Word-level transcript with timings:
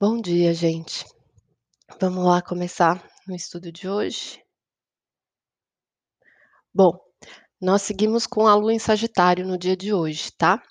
Bom 0.00 0.20
dia, 0.20 0.54
gente. 0.54 1.04
Vamos 2.00 2.24
lá 2.24 2.40
começar 2.40 3.04
o 3.28 3.34
estudo 3.34 3.72
de 3.72 3.88
hoje? 3.88 4.40
Bom, 6.72 6.96
nós 7.60 7.82
seguimos 7.82 8.24
com 8.24 8.46
a 8.46 8.54
lua 8.54 8.72
em 8.72 8.78
Sagitário 8.78 9.44
no 9.44 9.58
dia 9.58 9.76
de 9.76 9.92
hoje, 9.92 10.30
tá? 10.38 10.62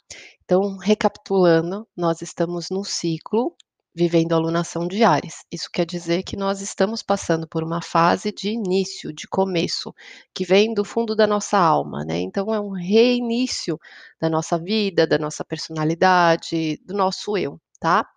Então, 0.46 0.78
recapitulando, 0.78 1.86
nós 1.96 2.22
estamos 2.22 2.68
num 2.72 2.86
ciclo 2.86 3.54
vivendo 3.94 4.32
a 4.32 4.38
alunação 4.38 4.88
de 4.88 5.04
Áries. 5.04 5.44
Isso 5.52 5.68
quer 5.74 5.86
dizer 5.86 6.24
que 6.24 6.38
nós 6.38 6.62
estamos 6.62 7.04
passando 7.04 7.46
por 7.50 7.64
uma 7.64 7.82
fase 7.82 8.32
de 8.32 8.52
início, 8.52 9.12
de 9.12 9.28
começo, 9.28 9.94
que 10.34 10.46
vem 10.46 10.74
do 10.74 10.86
fundo 10.86 11.16
da 11.18 11.28
nossa 11.28 11.58
alma, 11.58 12.06
né? 12.06 12.20
Então, 12.20 12.54
é 12.54 12.62
um 12.62 12.72
reinício 12.72 13.78
da 14.22 14.30
nossa 14.30 14.58
vida, 14.58 15.06
da 15.06 15.18
nossa 15.18 15.44
personalidade, 15.44 16.78
do 16.86 16.94
nosso 16.94 17.36
eu, 17.38 17.60
tá? 17.80 18.08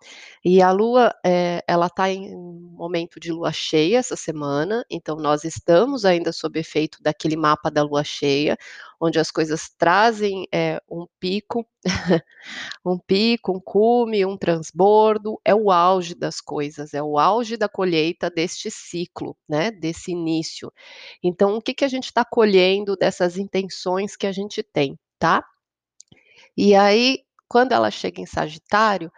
E 0.43 0.61
a 0.61 0.71
lua, 0.71 1.13
eh, 1.25 1.63
ela 1.67 1.89
tá 1.89 2.09
em 2.09 2.35
momento 2.35 3.19
de 3.19 3.31
lua 3.31 3.51
cheia 3.51 3.99
essa 3.99 4.15
semana, 4.15 4.83
então 4.89 5.17
nós 5.17 5.43
estamos 5.43 6.05
ainda 6.05 6.31
sob 6.31 6.59
efeito 6.59 6.97
daquele 7.01 7.35
mapa 7.35 7.69
da 7.69 7.83
lua 7.83 8.03
cheia, 8.03 8.57
onde 8.99 9.19
as 9.19 9.31
coisas 9.31 9.69
trazem, 9.77 10.47
eh, 10.53 10.79
um 10.89 11.05
pico, 11.19 11.65
um 12.85 12.97
pico, 12.99 13.51
um 13.53 13.59
cume, 13.59 14.25
um 14.25 14.37
transbordo, 14.37 15.39
é 15.45 15.53
o 15.55 15.71
auge 15.71 16.15
das 16.15 16.41
coisas, 16.41 16.93
é 16.93 17.01
o 17.03 17.17
auge 17.19 17.57
da 17.57 17.69
colheita 17.69 18.29
deste 18.29 18.71
ciclo, 18.71 19.35
né, 19.47 19.71
desse 19.71 20.11
início. 20.11 20.71
Então 21.23 21.55
o 21.57 21.61
que 21.61 21.73
que 21.73 21.85
a 21.85 21.87
gente 21.87 22.05
está 22.05 22.25
colhendo 22.25 22.95
dessas 22.95 23.37
intenções 23.37 24.15
que 24.15 24.27
a 24.27 24.31
gente 24.31 24.63
tem, 24.63 24.97
tá? 25.19 25.43
E 26.55 26.75
aí, 26.75 27.19
quando 27.47 27.71
ela 27.73 27.89
chega 27.91 28.21
em 28.21 28.25
Sagitário, 28.25 29.11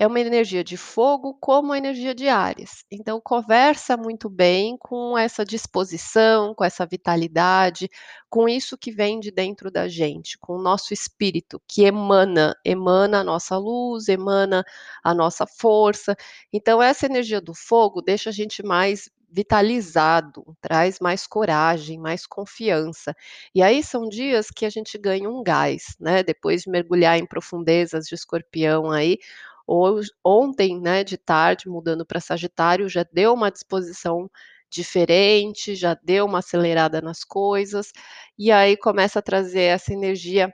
é 0.00 0.06
uma 0.06 0.18
energia 0.18 0.64
de 0.64 0.78
fogo 0.78 1.36
como 1.38 1.74
a 1.74 1.78
energia 1.78 2.14
de 2.14 2.26
Áries. 2.26 2.86
Então 2.90 3.20
conversa 3.20 3.98
muito 3.98 4.30
bem 4.30 4.74
com 4.78 5.16
essa 5.16 5.44
disposição, 5.44 6.54
com 6.54 6.64
essa 6.64 6.86
vitalidade, 6.86 7.86
com 8.30 8.48
isso 8.48 8.78
que 8.78 8.90
vem 8.90 9.20
de 9.20 9.30
dentro 9.30 9.70
da 9.70 9.88
gente, 9.88 10.38
com 10.38 10.54
o 10.54 10.62
nosso 10.62 10.94
espírito 10.94 11.60
que 11.68 11.84
emana, 11.84 12.56
emana 12.64 13.20
a 13.20 13.24
nossa 13.24 13.58
luz, 13.58 14.08
emana 14.08 14.64
a 15.04 15.12
nossa 15.12 15.46
força. 15.46 16.16
Então 16.50 16.82
essa 16.82 17.04
energia 17.04 17.38
do 17.38 17.52
fogo 17.52 18.00
deixa 18.00 18.30
a 18.30 18.32
gente 18.32 18.62
mais 18.62 19.10
vitalizado, 19.32 20.56
traz 20.60 20.98
mais 20.98 21.26
coragem, 21.26 21.98
mais 21.98 22.26
confiança. 22.26 23.14
E 23.54 23.62
aí 23.62 23.82
são 23.82 24.08
dias 24.08 24.50
que 24.50 24.66
a 24.66 24.70
gente 24.70 24.98
ganha 24.98 25.30
um 25.30 25.42
gás, 25.42 25.94
né, 26.00 26.22
depois 26.22 26.62
de 26.62 26.70
mergulhar 26.70 27.18
em 27.18 27.26
profundezas 27.26 28.06
de 28.06 28.14
Escorpião 28.14 28.90
aí, 28.90 29.18
ontem, 30.24 30.80
né, 30.80 31.04
de 31.04 31.16
tarde, 31.18 31.68
mudando 31.68 32.04
para 32.06 32.20
Sagitário, 32.20 32.88
já 32.88 33.04
deu 33.12 33.34
uma 33.34 33.50
disposição 33.50 34.30
diferente, 34.70 35.74
já 35.74 35.94
deu 36.02 36.26
uma 36.26 36.38
acelerada 36.40 37.00
nas 37.00 37.24
coisas, 37.24 37.92
e 38.38 38.50
aí 38.52 38.76
começa 38.76 39.18
a 39.18 39.22
trazer 39.22 39.62
essa 39.62 39.92
energia 39.92 40.52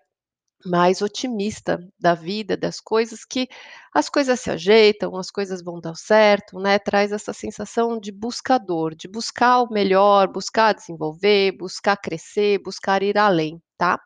mais 0.65 1.03
otimista 1.03 1.79
da 1.99 2.15
vida, 2.15 2.57
das 2.57 2.81
coisas, 2.81 3.25
que 3.25 3.49
as 3.95 4.09
coisas 4.09 4.41
se 4.41 4.51
ajeitam, 4.51 5.17
as 5.17 5.31
coisas 5.31 5.63
vão 5.63 5.81
dar 5.81 5.95
certo, 5.97 6.59
né, 6.59 6.79
traz 6.79 7.13
essa 7.13 7.33
sensação 7.33 7.99
de 8.01 8.11
buscador, 8.13 8.95
de 8.95 9.09
buscar 9.09 9.63
o 9.63 9.73
melhor, 9.73 10.29
buscar 10.29 10.75
desenvolver, 10.75 11.53
buscar 11.53 11.97
crescer, 11.97 12.59
buscar 12.63 13.03
ir 13.03 13.17
além, 13.19 13.63
tá? 13.79 14.01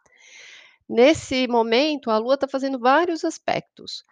Nesse 0.89 1.47
momento, 1.49 2.11
a 2.11 2.19
Lua 2.19 2.35
está 2.35 2.49
fazendo 2.49 2.79
vários 2.79 3.25
aspectos. 3.25 4.05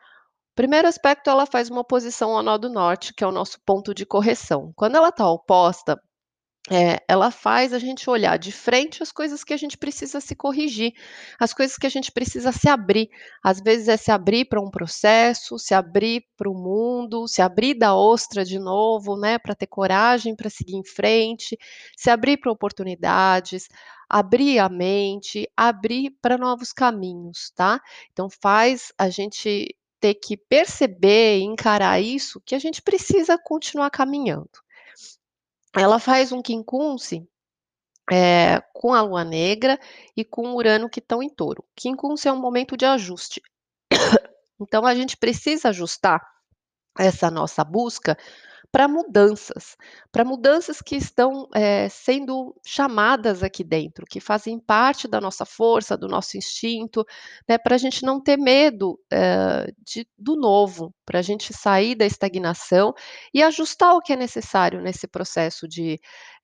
Primeiro 0.58 0.88
aspecto, 0.88 1.30
ela 1.30 1.46
faz 1.46 1.70
uma 1.70 1.82
oposição 1.82 2.36
ao 2.36 2.42
nó 2.42 2.58
do 2.58 2.68
norte, 2.68 3.14
que 3.14 3.22
é 3.22 3.26
o 3.28 3.30
nosso 3.30 3.60
ponto 3.64 3.94
de 3.94 4.04
correção. 4.04 4.72
Quando 4.74 4.96
ela 4.96 5.10
está 5.10 5.24
oposta, 5.30 5.96
eh, 6.68 6.98
ela 7.06 7.30
faz 7.30 7.72
a 7.72 7.78
gente 7.78 8.10
olhar 8.10 8.36
de 8.36 8.50
frente 8.50 9.00
as 9.00 9.12
coisas 9.12 9.44
que 9.44 9.54
a 9.54 9.56
gente 9.56 9.78
precisa 9.78 10.20
se 10.20 10.34
corrigir, 10.34 10.94
as 11.38 11.54
coisas 11.54 11.76
que 11.76 11.86
a 11.86 11.88
gente 11.88 12.10
precisa 12.10 12.50
se 12.50 12.68
abrir. 12.68 13.08
Às 13.40 13.60
vezes 13.60 13.86
é 13.86 13.96
se 13.96 14.10
abrir 14.10 14.46
para 14.46 14.60
um 14.60 14.68
processo, 14.68 15.60
se 15.60 15.74
abrir 15.74 16.24
para 16.36 16.50
o 16.50 16.54
mundo, 16.54 17.28
se 17.28 17.40
abrir 17.40 17.74
da 17.74 17.94
ostra 17.94 18.44
de 18.44 18.58
novo, 18.58 19.16
né, 19.16 19.38
para 19.38 19.54
ter 19.54 19.68
coragem 19.68 20.34
para 20.34 20.50
seguir 20.50 20.74
em 20.74 20.84
frente, 20.84 21.56
se 21.96 22.10
abrir 22.10 22.36
para 22.36 22.50
oportunidades, 22.50 23.68
abrir 24.08 24.58
a 24.58 24.68
mente, 24.68 25.48
abrir 25.56 26.10
para 26.20 26.36
novos 26.36 26.72
caminhos, 26.72 27.52
tá? 27.54 27.80
Então 28.12 28.28
faz 28.28 28.92
a 28.98 29.08
gente 29.08 29.77
ter 30.00 30.14
que 30.14 30.36
perceber 30.36 31.38
e 31.38 31.42
encarar 31.42 32.00
isso, 32.00 32.40
que 32.44 32.54
a 32.54 32.58
gente 32.58 32.80
precisa 32.82 33.38
continuar 33.38 33.90
caminhando. 33.90 34.50
Ela 35.74 35.98
faz 35.98 36.32
um 36.32 36.40
quincunce, 36.40 37.28
eh, 38.10 38.60
com 38.72 38.94
a 38.94 39.02
lua 39.02 39.24
negra 39.24 39.78
e 40.16 40.24
com 40.24 40.54
Urano 40.54 40.88
que 40.88 41.00
estão 41.00 41.22
em 41.22 41.28
touro. 41.28 41.64
Quincunce 41.76 42.28
é 42.28 42.32
um 42.32 42.40
momento 42.40 42.76
de 42.76 42.84
ajuste. 42.84 43.42
Então 44.60 44.84
a 44.84 44.92
gente 44.92 45.16
precisa 45.16 45.68
ajustar 45.68 46.20
essa 46.98 47.30
nossa 47.30 47.62
busca 47.62 48.18
para 48.72 48.88
mudanças, 48.88 49.76
para 50.12 50.24
mudanças 50.24 50.80
que 50.82 50.96
estão, 50.96 51.48
eh, 51.54 51.88
sendo 51.88 52.54
chamadas 52.66 53.42
aqui 53.42 53.64
dentro, 53.64 54.04
que 54.08 54.20
fazem 54.20 54.58
parte 54.58 55.08
da 55.08 55.20
nossa 55.20 55.44
força, 55.44 55.96
do 55.96 56.08
nosso 56.08 56.36
instinto, 56.36 57.04
né, 57.48 57.58
para 57.58 57.74
a 57.76 57.78
gente 57.78 58.04
não 58.04 58.20
ter 58.20 58.36
medo, 58.36 58.98
hã, 59.12 59.66
de 59.86 60.06
do 60.18 60.36
novo, 60.36 60.94
para 61.06 61.18
a 61.20 61.22
gente 61.22 61.52
sair 61.54 61.94
da 61.94 62.04
estagnação 62.06 62.94
e 63.32 63.42
ajustar 63.42 63.94
o 63.94 64.00
que 64.00 64.12
é 64.12 64.16
necessário 64.16 64.80
nesse 64.80 65.06
processo 65.08 65.66
de, 65.68 65.98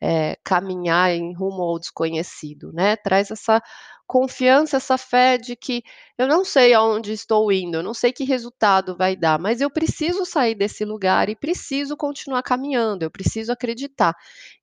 eh, 0.04 0.37
caminhar 0.44 1.10
em 1.12 1.34
rumo 1.34 1.62
ao 1.62 1.78
desconhecido, 1.78 2.72
né, 2.72 2.97
traz 2.97 3.31
essa 3.31 3.62
confiança, 4.06 4.76
essa 4.76 4.98
fé 4.98 5.38
de 5.38 5.56
que 5.56 5.82
eu 6.19 6.28
não 6.28 6.44
sei 6.44 6.75
aonde 6.75 7.12
estou 7.12 7.50
indo, 7.50 7.78
eu 7.78 7.82
não 7.82 7.94
sei 7.94 8.12
que 8.12 8.22
resultado 8.25 8.97
vai 8.97 9.16
dar, 9.16 9.38
mas 9.38 9.60
eu 9.62 9.70
preciso 9.70 10.26
sair 10.26 10.54
desse 10.54 10.84
lugar 10.84 11.28
e 11.31 11.37
preciso 11.37 11.97
continuar 11.97 12.43
caminhando, 12.43 13.03
eu 13.04 13.10
preciso 13.10 13.50
acreditar. 13.53 14.14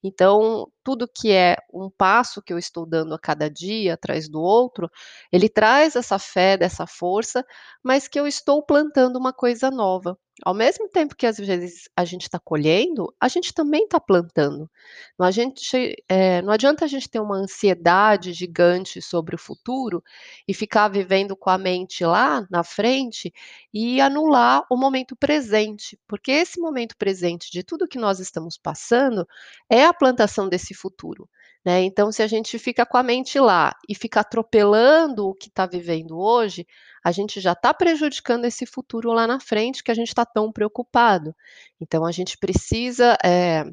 Então, 0.04 0.68
tudo 0.84 1.08
que 1.08 1.32
é 1.32 1.58
um 1.74 1.90
passo 1.90 2.42
que 2.42 2.54
eu 2.54 2.58
estou 2.58 2.86
dando 2.86 3.14
a 3.16 3.20
cada 3.20 3.50
dia 3.50 3.96
atrás 3.96 4.30
do 4.30 4.40
outro, 4.42 4.90
ele 5.32 5.50
traz 5.50 5.96
essa 5.96 6.20
fé, 6.20 6.58
dessa 6.58 6.86
força, 6.88 7.44
mas 7.84 8.08
que 8.08 8.20
eu 8.20 8.28
estou 8.28 8.64
plantando 8.64 9.18
uma 9.18 9.34
coisa 9.34 9.70
nova. 9.72 10.18
Ao 10.44 10.54
mesmo 10.54 10.90
tempo 10.90 11.16
que 11.16 11.28
às 11.28 11.38
vezes 11.38 11.88
a 11.96 12.04
gente 12.04 12.24
está 12.24 12.40
colhendo, 12.40 13.14
a 13.20 13.28
gente 13.28 13.54
também 13.54 13.84
está 13.84 14.00
plantando. 14.00 14.70
Não 15.18 15.26
a 15.26 15.32
gente 15.32 15.96
eh, 16.10 16.42
não 16.42 16.52
adianta 16.52 16.86
a 16.86 16.88
gente 16.88 17.10
ter 17.10 17.20
uma 17.20 17.36
ansiedade 17.36 18.34
gigante 18.34 19.02
sobre 19.02 19.36
o 19.36 19.38
futuro 19.38 20.04
e 20.48 20.54
ficar 20.54 20.88
vivendo 20.88 21.36
com 21.36 21.50
a 21.50 21.58
mente 21.58 22.04
lá 22.04 22.46
na 22.50 22.64
frente 22.64 23.32
e 23.74 24.02
anular 24.02 24.64
o 24.70 24.78
momento 24.78 25.16
presente, 25.16 26.00
porque 26.08 26.32
esse 26.32 26.60
momento 26.60 26.98
presente 26.98 27.52
de 27.52 27.64
tudo 27.64 27.88
que 27.88 28.00
nós 28.00 28.20
estamos 28.20 28.58
passando 28.58 29.28
é 29.70 29.86
a 29.86 29.94
plantação 29.94 30.50
desse 30.50 30.74
futuro, 30.74 31.30
né. 31.66 31.82
Então 31.84 32.12
se 32.12 32.24
a 32.24 32.28
gente 32.28 32.58
fica 32.60 32.86
com 32.86 32.98
a 32.98 33.04
mente 33.04 33.40
lá 33.40 33.76
e 33.88 33.96
fica 33.96 34.22
atropelando 34.22 35.28
o 35.30 35.36
que 35.36 35.50
está 35.50 35.66
vivendo 35.66 36.20
hoje, 36.20 36.66
a 37.04 37.12
gente 37.12 37.40
já 37.42 37.54
está 37.54 37.74
prejudicando 37.74 38.46
esse 38.46 38.66
futuro 38.66 39.12
lá 39.12 39.28
na 39.28 39.40
frente 39.40 39.84
que 39.84 39.92
a 39.92 39.96
gente 39.96 40.10
está 40.10 40.26
tão 40.26 40.52
preocupado. 40.52 41.36
Então 41.80 42.06
a 42.06 42.12
gente 42.12 42.38
precisa, 42.38 43.18
eh, 43.24 43.66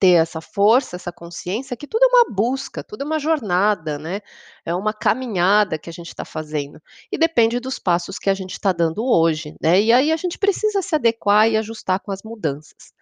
ter 0.00 0.12
essa 0.12 0.40
força, 0.40 0.96
essa 0.96 1.12
consciência 1.12 1.76
que 1.76 1.86
tudo 1.86 2.04
é 2.04 2.08
uma 2.08 2.34
busca, 2.34 2.82
tudo 2.82 3.02
é 3.02 3.06
uma 3.06 3.18
jornada, 3.18 3.98
né, 3.98 4.20
é 4.64 4.74
uma 4.74 4.94
caminhada 4.94 5.78
que 5.78 5.90
a 5.90 5.92
gente 5.92 6.08
está 6.08 6.24
fazendo, 6.24 6.80
e 7.12 7.18
depende 7.18 7.60
dos 7.60 7.78
passos 7.78 8.18
que 8.18 8.30
a 8.30 8.34
gente 8.34 8.52
está 8.52 8.72
dando 8.72 9.04
hoje, 9.04 9.54
né, 9.62 9.80
e 9.80 9.92
aí 9.92 10.10
a 10.10 10.16
gente 10.16 10.38
precisa 10.38 10.80
se 10.82 10.94
adequar 10.94 11.48
e 11.50 11.56
ajustar 11.58 12.00
com 12.00 12.10
as 12.10 12.22
mudanças. 12.22 12.94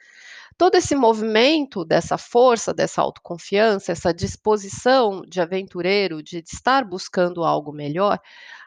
Todo 0.59 0.75
esse 0.75 0.97
movimento 0.97 1.85
dessa 1.85 2.19
força, 2.19 2.75
dessa 2.75 3.01
autoconfiança, 3.01 3.93
essa 3.93 4.13
disposição 4.13 5.23
de 5.23 5.41
aventureiro, 5.41 6.21
de 6.21 6.39
estar 6.39 6.85
buscando 6.85 7.45
algo 7.45 7.73
melhor, 7.73 8.19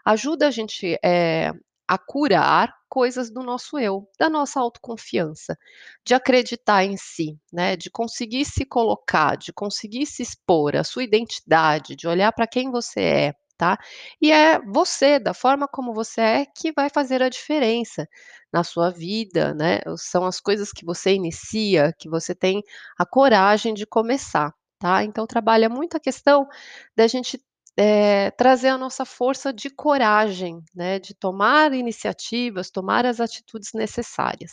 ajuda 0.06 0.48
a 0.48 0.52
gente, 0.52 0.98
eh, 1.04 1.52
a 1.86 1.98
curar 1.98 2.74
coisas 2.90 3.30
do 3.30 3.44
nosso 3.44 3.78
eu, 3.78 4.08
da 4.18 4.30
nossa 4.30 4.60
autoconfiança, 4.62 5.58
de 6.06 6.14
acreditar 6.14 6.86
em 6.86 6.96
si, 6.96 7.38
né, 7.52 7.76
de 7.76 7.90
conseguir 7.90 8.46
se 8.46 8.66
colocar, 8.66 9.36
de 9.38 9.52
conseguir 9.52 10.06
se 10.06 10.24
expor, 10.24 10.78
a 10.78 10.86
sua 10.86 11.04
identidade, 11.04 11.96
de 11.98 12.08
olhar 12.08 12.32
para 12.32 12.48
quem 12.48 12.72
você 12.72 13.02
é, 13.02 13.34
tá. 13.62 13.78
E 14.20 14.32
é 14.32 14.60
você, 14.60 15.20
da 15.20 15.34
forma 15.36 15.68
como 15.68 15.94
você 15.94 16.22
é, 16.22 16.46
que 16.46 16.72
vai 16.74 16.90
fazer 16.90 17.22
a 17.22 17.30
diferença 17.30 18.08
na 18.52 18.64
sua 18.64 18.90
vida, 18.90 19.54
né, 19.54 19.80
são 19.98 20.26
as 20.26 20.40
coisas 20.42 20.72
que 20.72 20.84
você 20.86 21.14
inicia, 21.14 21.94
que 22.00 22.10
você 22.10 22.34
tem 22.36 22.64
a 22.98 23.06
coragem 23.06 23.74
de 23.76 23.86
começar, 23.86 24.52
tá. 24.80 25.04
Então 25.04 25.28
trabalha 25.28 25.70
muito 25.70 25.96
a 25.98 26.00
questão 26.00 26.48
da 26.96 27.08
gente, 27.08 27.40
eh, 27.78 28.32
trazer 28.32 28.70
a 28.70 28.78
nossa 28.80 29.06
força 29.06 29.54
de 29.54 29.70
coragem, 29.70 30.60
né, 30.76 31.00
de 31.00 31.14
tomar 31.14 31.72
iniciativas, 31.74 32.72
tomar 32.72 33.06
as 33.06 33.20
atitudes 33.20 33.72
necessárias. 33.74 34.52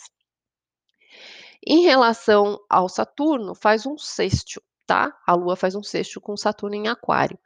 Em 1.65 1.83
relação 1.83 2.57
ao 2.69 2.87
Saturno, 2.89 3.53
faz 3.55 3.85
um 3.85 3.97
sextil, 3.97 4.61
tá? 4.89 5.15
A 5.23 5.35
Lua 5.35 5.55
faz 5.55 5.75
um 5.75 5.83
sextil 5.83 6.19
com 6.19 6.35
Saturno 6.35 6.75
em 6.75 6.87
Aquário. 6.87 7.37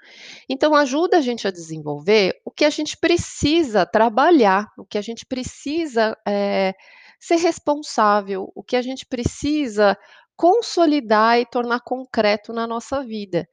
Então, 0.48 0.74
ajuda 0.74 1.18
a 1.18 1.22
gente 1.22 1.46
a 1.46 1.52
desenvolver 1.52 2.40
o 2.46 2.50
que 2.50 2.64
a 2.64 2.70
gente 2.70 2.96
precisa 2.96 3.86
trabalhar, 3.86 4.72
o 4.78 4.86
que 4.86 4.98
a 4.98 5.02
gente 5.02 5.26
precisa 5.26 6.18
é, 6.26 6.74
ser 7.20 7.36
responsável, 7.36 8.50
o 8.56 8.64
que 8.64 8.78
a 8.78 8.82
gente 8.82 9.06
precisa 9.06 9.98
consolidar 10.38 11.38
e 11.38 11.46
tornar 11.46 11.82
concreto 11.82 12.54
na 12.54 12.66
nossa 12.66 13.04
vida. 13.04 13.46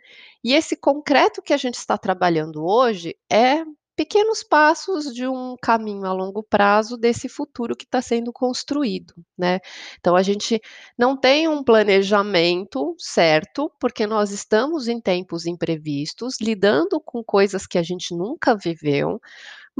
E 0.44 0.54
esse 0.54 0.76
concreto 0.76 1.42
que 1.42 1.52
a 1.52 1.56
gente 1.56 1.74
está 1.74 1.98
trabalhando 1.98 2.64
hoje 2.64 3.16
é 3.28 3.64
pequenos 3.96 4.42
passos 4.42 5.12
de 5.14 5.26
um 5.26 5.54
caminho 5.62 6.06
a 6.06 6.12
longo 6.12 6.42
prazo 6.42 6.96
desse 6.96 7.28
futuro 7.28 7.76
que 7.76 7.84
está 7.84 8.00
sendo 8.02 8.32
construído, 8.32 9.14
né? 9.38 9.60
Então 9.98 10.16
a 10.16 10.22
gente 10.22 10.60
não 10.98 11.16
tem 11.18 11.48
um 11.48 11.62
planejamento 11.62 12.94
certo, 12.98 13.70
porque 13.80 14.06
nós 14.06 14.30
estamos 14.30 14.88
em 14.88 15.00
tempos 15.00 15.46
imprevistos, 15.46 16.36
lidando 16.40 17.00
com 17.00 17.22
coisas 17.22 17.66
que 17.66 17.78
a 17.78 17.82
gente 17.82 18.14
nunca 18.14 18.56
viveu, 18.56 19.20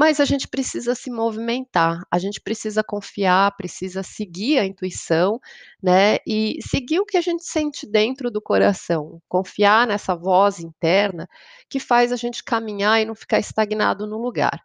mas 0.00 0.18
a 0.18 0.24
gente 0.24 0.48
precisa 0.48 0.94
se 0.94 1.10
movimentar, 1.10 2.00
a 2.10 2.18
gente 2.18 2.40
precisa 2.40 2.82
confiar, 2.82 3.54
precisa 3.54 4.02
seguir 4.02 4.58
a 4.58 4.64
intuição, 4.64 5.38
né? 5.82 6.16
E 6.26 6.58
seguir 6.62 7.00
o 7.00 7.04
que 7.04 7.18
a 7.18 7.20
gente 7.20 7.44
sente 7.44 7.86
dentro 7.86 8.30
do 8.30 8.40
coração, 8.40 9.20
confiar 9.28 9.86
nessa 9.86 10.16
voz 10.16 10.58
interna 10.58 11.28
que 11.68 11.78
faz 11.78 12.12
a 12.12 12.16
gente 12.16 12.42
caminhar 12.42 13.02
e 13.02 13.04
não 13.04 13.14
ficar 13.14 13.40
estagnado 13.40 14.06
no 14.06 14.16
lugar. 14.16 14.62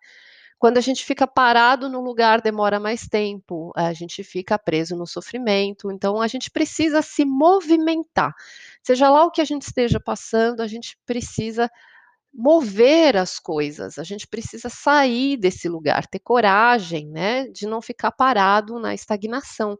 Quando 0.57 0.77
a 0.77 0.81
gente 0.81 1.03
fica 1.03 1.27
parado 1.27 1.89
no 1.89 1.99
lugar, 1.99 2.39
demora 2.39 2.79
mais 2.79 3.05
tempo, 3.05 3.73
a 3.75 3.91
gente 3.91 4.23
fica 4.23 4.57
preso 4.57 4.95
no 4.95 5.05
sofrimento, 5.05 5.91
então 5.91 6.21
a 6.21 6.27
gente 6.27 6.49
precisa 6.49 7.01
se 7.01 7.25
movimentar. 7.25 8.33
Seja 8.81 9.09
lá 9.09 9.25
o 9.25 9.31
que 9.31 9.41
a 9.41 9.45
gente 9.45 9.63
esteja 9.63 9.99
passando, 9.99 10.61
a 10.61 10.67
gente 10.67 10.97
precisa 11.05 11.69
mover 12.37 13.15
as 13.15 13.39
coisas, 13.39 13.97
a 13.97 14.03
gente 14.03 14.27
precisa 14.27 14.69
sair 14.69 15.37
desse 15.37 15.69
lugar, 15.69 16.05
ter 16.07 16.19
coragem, 16.19 17.07
né, 17.09 17.47
de 17.47 17.65
não 17.65 17.81
ficar 17.81 18.11
parado 18.11 18.77
na 18.79 18.93
estagnação. 18.93 19.77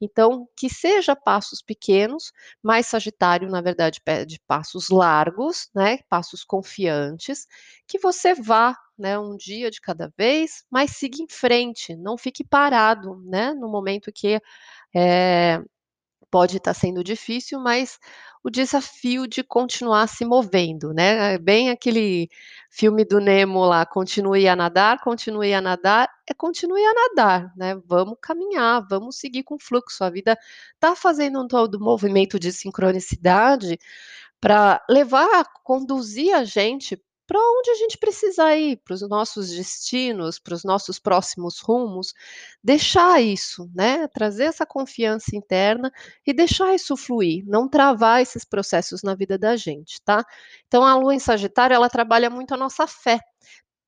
Então, 0.00 0.48
que 0.56 0.70
seja 0.70 1.14
passos 1.14 1.60
pequenos, 1.62 2.32
mas 2.62 2.86
Sagitário, 2.86 3.48
na 3.50 3.60
verdade, 3.60 4.00
pede 4.02 4.40
passos 4.46 4.88
largos, 4.88 5.68
né, 5.74 5.98
passos 6.08 6.44
confiantes, 6.44 7.46
que 7.86 7.98
você 7.98 8.34
vá, 8.34 8.74
né, 8.98 9.18
um 9.18 9.36
dia 9.36 9.70
de 9.70 9.80
cada 9.80 10.10
vez, 10.16 10.64
mas 10.70 10.92
siga 10.92 11.22
em 11.22 11.28
frente, 11.28 11.94
não 11.94 12.16
fique 12.16 12.42
parado, 12.44 13.20
né, 13.26 13.52
no 13.54 13.68
momento 13.68 14.10
que 14.12 14.40
é, 14.94 15.62
pode 16.30 16.58
estar 16.58 16.74
sendo 16.74 17.02
difícil, 17.04 17.60
mas 17.60 17.98
o 18.42 18.50
desafio 18.50 19.26
de 19.26 19.42
continuar 19.42 20.06
se 20.08 20.24
movendo, 20.24 20.92
né? 20.92 21.34
É 21.34 21.38
bem 21.38 21.70
aquele 21.70 22.28
filme 22.70 23.04
do 23.04 23.20
Nemo 23.20 23.64
lá, 23.64 23.84
continue 23.84 24.46
a 24.48 24.54
nadar, 24.56 25.00
continue 25.00 25.52
a 25.52 25.60
nadar, 25.60 26.08
é 26.28 26.34
continue 26.34 26.84
a 26.84 26.94
nadar, 26.94 27.52
né? 27.56 27.76
Vamos 27.86 28.16
caminhar, 28.20 28.86
vamos 28.88 29.18
seguir 29.18 29.42
com 29.42 29.56
o 29.56 29.58
fluxo. 29.60 30.04
A 30.04 30.10
vida 30.10 30.38
está 30.74 30.94
fazendo 30.94 31.42
um 31.42 31.48
todo 31.48 31.80
movimento 31.80 32.38
de 32.38 32.52
sincronicidade 32.52 33.78
para 34.40 34.84
levar, 34.88 35.44
conduzir 35.64 36.34
a 36.34 36.44
gente 36.44 36.96
para 37.28 37.38
onde 37.38 37.70
a 37.70 37.74
gente 37.74 37.98
precisa 37.98 38.56
ir, 38.56 38.78
para 38.78 38.94
os 38.94 39.06
nossos 39.06 39.50
destinos, 39.50 40.38
para 40.38 40.54
os 40.54 40.64
nossos 40.64 40.98
próximos 40.98 41.60
rumos, 41.60 42.14
deixar 42.64 43.20
isso, 43.20 43.70
né? 43.74 44.08
Trazer 44.08 44.44
essa 44.44 44.64
confiança 44.64 45.36
interna 45.36 45.92
e 46.26 46.32
deixar 46.32 46.74
isso 46.74 46.96
fluir, 46.96 47.44
não 47.46 47.68
travar 47.68 48.22
esses 48.22 48.46
processos 48.46 49.02
na 49.02 49.14
vida 49.14 49.36
da 49.36 49.56
gente, 49.56 50.00
tá? 50.02 50.24
Então 50.66 50.82
a 50.82 50.94
lua 50.96 51.14
em 51.14 51.18
Sagitário, 51.18 51.74
ela 51.74 51.90
trabalha 51.90 52.30
muito 52.30 52.54
a 52.54 52.56
nossa 52.56 52.86
fé 52.86 53.20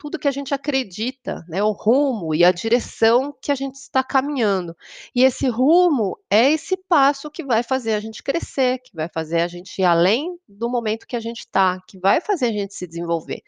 tudo 0.00 0.19
que 0.19 0.26
a 0.26 0.31
gente 0.31 0.55
acredita, 0.55 1.44
né, 1.47 1.62
o 1.62 1.73
rumo 1.73 2.35
e 2.35 2.43
a 2.43 2.50
direção 2.50 3.37
que 3.38 3.52
a 3.52 3.55
gente 3.55 3.75
está 3.75 4.02
caminhando. 4.02 4.75
E 5.14 5.23
esse 5.23 5.47
rumo 5.47 6.19
é 6.31 6.50
esse 6.50 6.75
passo 6.75 7.31
que 7.31 7.44
vai 7.44 7.62
fazer 7.62 7.93
a 7.93 8.00
gente 8.00 8.23
crescer, 8.23 8.79
que 8.79 8.97
vai 8.97 9.11
fazer 9.11 9.43
a 9.43 9.47
gente 9.47 9.82
ir 9.82 9.85
além 9.85 10.38
do 10.49 10.70
momento 10.70 11.06
que 11.06 11.17
a 11.17 11.20
gente 11.20 11.41
está, 11.41 11.79
que 11.87 11.99
vai 11.99 12.19
fazer 12.19 12.47
a 12.47 12.52
gente 12.52 12.73
se 12.73 12.87
desenvolver, 12.87 13.43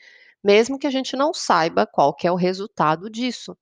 mesmo 0.45 0.79
que 0.79 0.87
a 0.87 0.91
gente 0.91 1.17
não 1.17 1.33
saiba 1.33 1.87
qual 1.87 2.15
é 2.23 2.31
o 2.31 2.37
resultado 2.37 3.09
disso. 3.09 3.57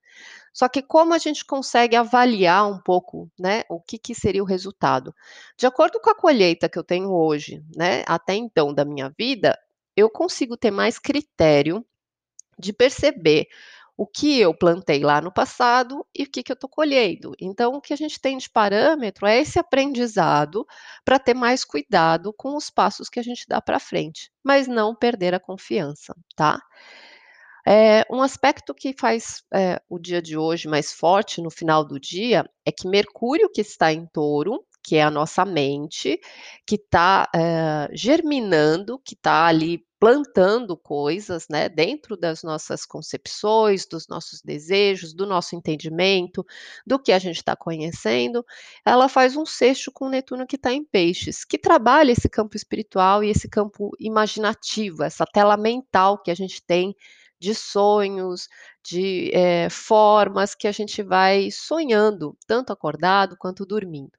Só 0.53 0.69
que 0.69 0.83
como 0.83 1.15
a 1.15 1.19
gente 1.19 1.45
consegue 1.45 1.95
avaliar 1.95 2.69
um 2.69 2.81
pouco, 2.81 3.31
né, 3.39 3.63
o 3.69 3.81
que, 3.81 3.99
que 3.99 4.17
seria 4.17 4.43
o 4.43 4.47
resultado? 4.47 5.15
De 5.57 5.65
acordo 5.65 6.01
com 6.01 6.11
a 6.11 6.15
colheita 6.17 6.69
que 6.69 6.77
eu 6.77 6.83
tenho 6.83 7.13
hoje, 7.13 7.63
né, 7.77 8.03
até 8.05 8.35
então 8.35 8.75
da 8.75 8.85
minha 8.85 9.15
vida, 9.17 9.57
eu 9.97 10.11
consigo 10.11 10.57
ter 10.57 10.73
mais 10.73 10.99
critério 10.99 11.87
de 12.61 12.73
perceber 12.73 13.49
o 14.01 14.07
que 14.07 14.41
eu 14.41 14.55
plantei 14.55 15.01
lá 15.01 15.21
no 15.21 15.31
passado 15.31 16.07
e 16.17 16.23
o 16.23 16.31
que, 16.31 16.43
que 16.43 16.51
eu 16.51 16.55
estou 16.55 16.71
colhendo. 16.71 17.35
Então, 17.39 17.75
o 17.75 17.83
que 17.83 17.93
a 17.93 17.97
gente 17.97 18.19
tem 18.19 18.39
de 18.39 18.49
parâmetro 18.49 19.27
é 19.27 19.39
esse 19.39 19.59
aprendizado 19.59 20.67
para 21.05 21.19
ter 21.19 21.35
mais 21.35 21.67
cuidado 21.67 22.33
com 22.33 22.57
os 22.57 22.71
passos 22.71 23.11
que 23.11 23.21
a 23.21 23.23
gente 23.23 23.45
dá 23.47 23.61
para 23.61 23.79
frente, 23.79 24.31
mas 24.43 24.67
não 24.67 24.95
perder 24.95 25.35
a 25.35 25.39
confiança, 25.39 26.15
tá? 26.35 26.59
É, 27.67 28.07
um 28.11 28.23
aspecto 28.23 28.75
que 28.75 28.95
faz 28.99 29.43
é, 29.53 29.79
o 29.87 29.99
dia 29.99 30.23
de 30.23 30.35
hoje 30.35 30.67
mais 30.67 30.93
forte 30.93 31.43
no 31.43 31.51
final 31.51 31.85
do 31.85 32.01
dia 32.01 32.49
é 32.65 32.73
que 32.73 32.89
Mercúrio, 32.89 33.51
que 33.53 33.61
está 33.61 33.93
em 33.93 34.07
touro, 34.07 34.65
que 34.83 34.97
é 34.97 35.03
a 35.03 35.11
nossa 35.11 35.45
mente, 35.45 36.19
que 36.67 36.77
está 36.77 37.29
é, 37.35 37.89
germinando, 37.93 38.99
que 38.99 39.15
está 39.15 39.45
ali 39.45 39.85
plantando 40.01 40.79
coisas, 40.79 41.47
né, 41.51 41.69
dentro 41.69 42.17
das 42.17 42.43
nossas 42.43 42.87
concepções, 42.87 43.85
dos 43.85 44.09
nossos 44.09 44.41
desejos, 44.41 45.13
do 45.13 45.27
nosso 45.27 45.55
entendimento, 45.55 46.45
do 46.87 46.99
que 46.99 47.13
a 47.13 47.19
gente 47.19 47.37
está 47.37 47.55
conhecendo, 47.55 48.43
ela 48.83 49.11
faz 49.11 49.37
um 49.37 49.45
sexto 49.45 49.93
com 49.93 50.09
Netuno 50.09 50.47
que 50.47 50.57
está 50.57 50.73
em 50.73 50.83
peixes, 50.83 51.45
que 51.45 51.59
trabalha 51.59 52.13
esse 52.13 52.31
campo 52.31 52.57
espiritual 52.57 53.23
e 53.23 53.29
esse 53.29 53.47
campo 53.47 53.91
imaginativo, 54.01 55.03
essa 55.03 55.27
tela 55.27 55.59
mental 55.59 56.17
que 56.23 56.31
a 56.31 56.35
gente 56.35 56.63
tem 56.63 56.97
de 57.39 57.55
sonhos, 57.55 58.49
de 58.83 59.31
é, 59.35 59.69
formas 59.69 60.55
que 60.55 60.67
a 60.67 60.73
gente 60.73 61.03
vai 61.03 61.51
sonhando, 61.51 62.37
tanto 62.47 62.73
acordado 62.73 63.37
quanto 63.39 63.67
dormindo. 63.67 64.13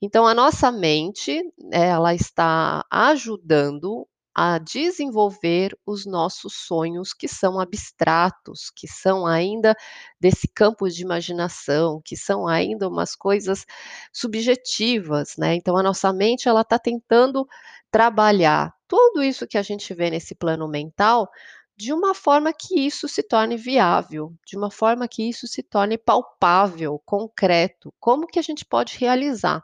Então, 0.00 0.24
a 0.24 0.34
nossa 0.34 0.70
mente, 0.70 1.42
ela 1.72 2.14
está 2.14 2.84
ajudando 2.88 4.06
a 4.38 4.58
desenvolver 4.58 5.74
os 5.86 6.04
nossos 6.04 6.52
sonhos 6.52 7.14
que 7.14 7.26
são 7.26 7.58
abstratos, 7.58 8.70
que 8.74 8.86
são 8.86 9.26
ainda 9.26 9.74
desse 10.20 10.46
campo 10.46 10.86
de 10.90 11.00
imaginação, 11.02 12.02
que 12.04 12.14
são 12.18 12.46
ainda 12.46 12.86
umas 12.86 13.16
coisas 13.16 13.64
subjetivas, 14.12 15.36
né? 15.38 15.54
Então 15.54 15.74
a 15.78 15.82
nossa 15.82 16.12
mente 16.12 16.48
ela 16.48 16.60
está 16.60 16.78
tentando 16.78 17.46
trabalhar 17.90 18.74
tudo 18.86 19.22
isso 19.22 19.46
que 19.46 19.56
a 19.56 19.62
gente 19.62 19.94
vê 19.94 20.10
nesse 20.10 20.34
plano 20.34 20.68
mental 20.68 21.30
de 21.74 21.92
uma 21.94 22.14
forma 22.14 22.52
que 22.52 22.78
isso 22.80 23.08
se 23.08 23.22
torne 23.22 23.56
viável, 23.56 24.34
de 24.46 24.56
uma 24.56 24.70
forma 24.70 25.08
que 25.08 25.26
isso 25.28 25.46
se 25.46 25.62
torne 25.62 25.96
palpável, 25.96 27.00
concreto. 27.06 27.92
Como 27.98 28.26
que 28.26 28.38
a 28.38 28.42
gente 28.42 28.64
pode 28.66 28.98
realizar? 28.98 29.62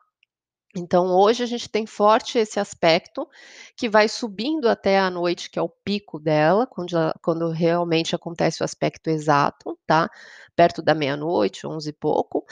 Então, 0.74 1.08
hoje 1.14 1.42
a 1.42 1.46
gente 1.46 1.68
tem 1.68 1.86
forte 1.86 2.38
esse 2.38 2.58
aspecto 2.58 3.28
que 3.76 3.88
vai 3.90 4.08
subindo 4.08 4.68
até 4.68 4.98
a 4.98 5.10
noite, 5.10 5.50
que 5.50 5.58
é 5.58 5.62
o 5.62 5.68
pico 5.68 6.18
dela, 6.18 6.66
quando, 6.66 6.96
quando 7.22 7.50
realmente 7.50 8.14
acontece 8.14 8.62
o 8.62 8.64
aspecto 8.64 9.08
exato, 9.08 9.78
tá? 9.86 10.08
Perto 10.56 10.80
da 10.82 10.94
meia-noite, 10.94 11.66
onze 11.66 11.90
e 11.90 11.92
pouco. 11.92 12.44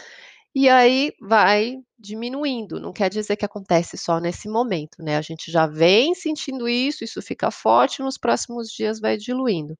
E 0.54 0.68
aí 0.68 1.12
vai 1.20 1.78
diminuindo, 1.98 2.80
não 2.80 2.92
quer 2.92 3.10
dizer 3.10 3.36
que 3.36 3.44
acontece 3.44 3.96
só 3.98 4.18
nesse 4.20 4.48
momento, 4.48 5.02
né? 5.02 5.16
A 5.16 5.22
gente 5.22 5.50
já 5.52 5.66
vem 5.66 6.14
sentindo 6.14 6.68
isso, 6.68 7.04
isso 7.04 7.22
fica 7.22 7.50
forte, 7.50 8.02
nos 8.02 8.18
próximos 8.18 8.68
dias 8.70 9.00
vai 9.00 9.16
diluindo. 9.16 9.78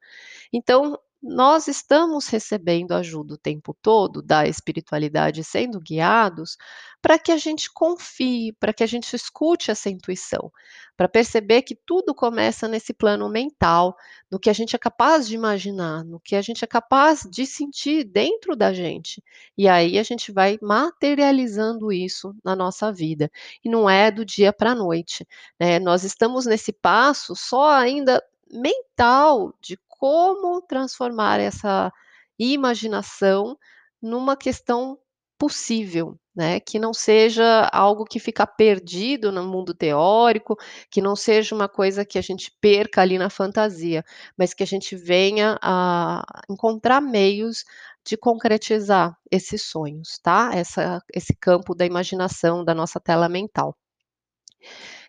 Então, 0.53 0.99
nós 1.23 1.69
estamos 1.69 2.29
recebendo 2.29 2.93
ajuda 2.93 3.35
o 3.35 3.39
tempo 3.39 3.77
todo 3.83 4.23
da 4.23 4.47
espiritualidade, 4.47 5.45
sendo 5.45 5.79
guiados, 5.79 6.57
para 7.03 7.19
que 7.19 7.31
a 7.31 7.37
gente 7.37 7.71
confie, 7.73 8.53
para 8.55 8.73
que 8.73 8.83
a 8.83 8.87
gente 8.87 9.15
escute 9.15 9.71
essa 9.71 9.91
intuição, 9.91 10.51
para 10.97 11.09
perceber 11.09 11.63
que 11.63 11.75
tudo 11.75 12.15
começa 12.15 12.67
nesse 12.67 12.95
plano 12.95 13.29
mental, 13.29 13.97
no 14.31 14.39
que 14.39 14.49
a 14.49 14.53
gente 14.53 14.75
é 14.75 14.79
capaz 14.79 15.29
de 15.29 15.35
imaginar, 15.35 16.05
no 16.05 16.19
que 16.21 16.37
a 16.37 16.43
gente 16.43 16.65
é 16.65 16.67
capaz 16.67 17.27
de 17.31 17.47
sentir 17.47 18.05
dentro 18.05 18.57
da 18.57 18.73
gente. 18.73 19.23
E 19.57 19.69
aí 19.69 19.99
a 19.99 20.03
gente 20.03 20.33
vai 20.33 20.59
materializando 20.63 21.93
isso 21.93 22.35
na 22.45 22.57
nossa 22.57 22.93
vida. 22.93 23.31
E 23.65 23.69
não 23.69 23.89
é 23.89 24.11
do 24.11 24.25
dia 24.25 24.53
para 24.53 24.73
a 24.73 24.75
noite. 24.75 25.27
Né? 25.59 25.79
Nós 25.79 26.05
estamos 26.05 26.47
nesse 26.47 26.73
passo 26.73 27.35
só 27.37 27.71
ainda 27.71 28.23
mental 28.51 29.55
de 29.61 29.79
como 30.01 30.63
transformar 30.63 31.39
essa 31.41 31.93
imaginação 32.39 33.55
numa 34.01 34.35
questão 34.35 34.99
possível, 35.39 36.19
né, 36.35 36.59
que 36.59 36.79
não 36.79 36.95
seja 36.95 37.69
algo 37.71 38.07
que 38.07 38.19
fica 38.19 38.47
perdido 38.47 39.31
no 39.31 39.45
mundo 39.47 39.75
teórico, 39.75 40.57
que 40.91 41.03
não 41.03 41.15
seja 41.15 41.55
uma 41.55 41.69
coisa 41.69 42.05
que 42.05 42.19
a 42.19 42.23
gente 42.23 42.51
perca 42.63 43.03
ali 43.03 43.19
na 43.19 43.29
fantasia, 43.29 44.03
mas 44.39 44.55
que 44.55 44.63
a 44.63 44.67
gente 44.67 44.97
venha 44.97 45.59
a 45.63 46.23
encontrar 46.49 47.03
meios 47.03 47.65
de 48.07 48.17
concretizar 48.17 49.15
esses 49.31 49.63
sonhos, 49.63 50.19
tá? 50.23 50.51
Essa 50.55 51.03
esse 51.13 51.35
campo 51.35 51.75
da 51.75 51.85
imaginação 51.85 52.65
da 52.65 52.75
nossa 52.75 52.99
tela 52.99 53.29
mental. 53.29 53.77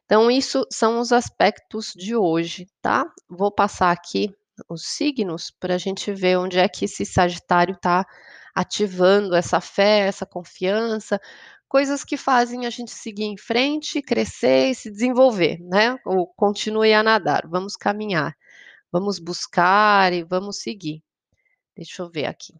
Então 0.05 0.29
isso 0.29 0.65
são 0.69 0.99
os 0.99 1.13
aspectos 1.13 1.93
de 1.95 2.15
hoje, 2.15 2.67
tá? 2.81 3.05
Vou 3.29 3.51
passar 3.51 3.91
aqui 3.91 4.33
os 4.69 4.87
signos 4.87 5.51
para 5.51 5.75
a 5.75 5.77
gente 5.77 6.11
ver 6.13 6.37
onde 6.37 6.59
é 6.59 6.67
que 6.67 6.85
esse 6.85 7.05
Sagitário 7.05 7.73
está 7.75 8.05
ativando 8.53 9.35
essa 9.35 9.61
fé, 9.61 9.99
essa 10.07 10.25
confiança, 10.25 11.19
coisas 11.67 12.03
que 12.03 12.17
fazem 12.17 12.65
a 12.65 12.69
gente 12.69 12.91
seguir 12.91 13.23
em 13.23 13.37
frente, 13.37 14.01
crescer 14.01 14.71
e 14.71 14.75
se 14.75 14.91
desenvolver, 14.91 15.57
né? 15.61 15.97
Ou 16.05 16.27
continue 16.27 16.93
a 16.93 17.01
nadar, 17.01 17.47
vamos 17.47 17.75
caminhar, 17.77 18.35
vamos 18.91 19.19
buscar 19.19 20.11
e 20.13 20.23
vamos 20.23 20.57
seguir. 20.57 21.01
Deixa 21.75 22.01
eu 22.01 22.09
ver 22.09 22.25
aqui. 22.25 22.53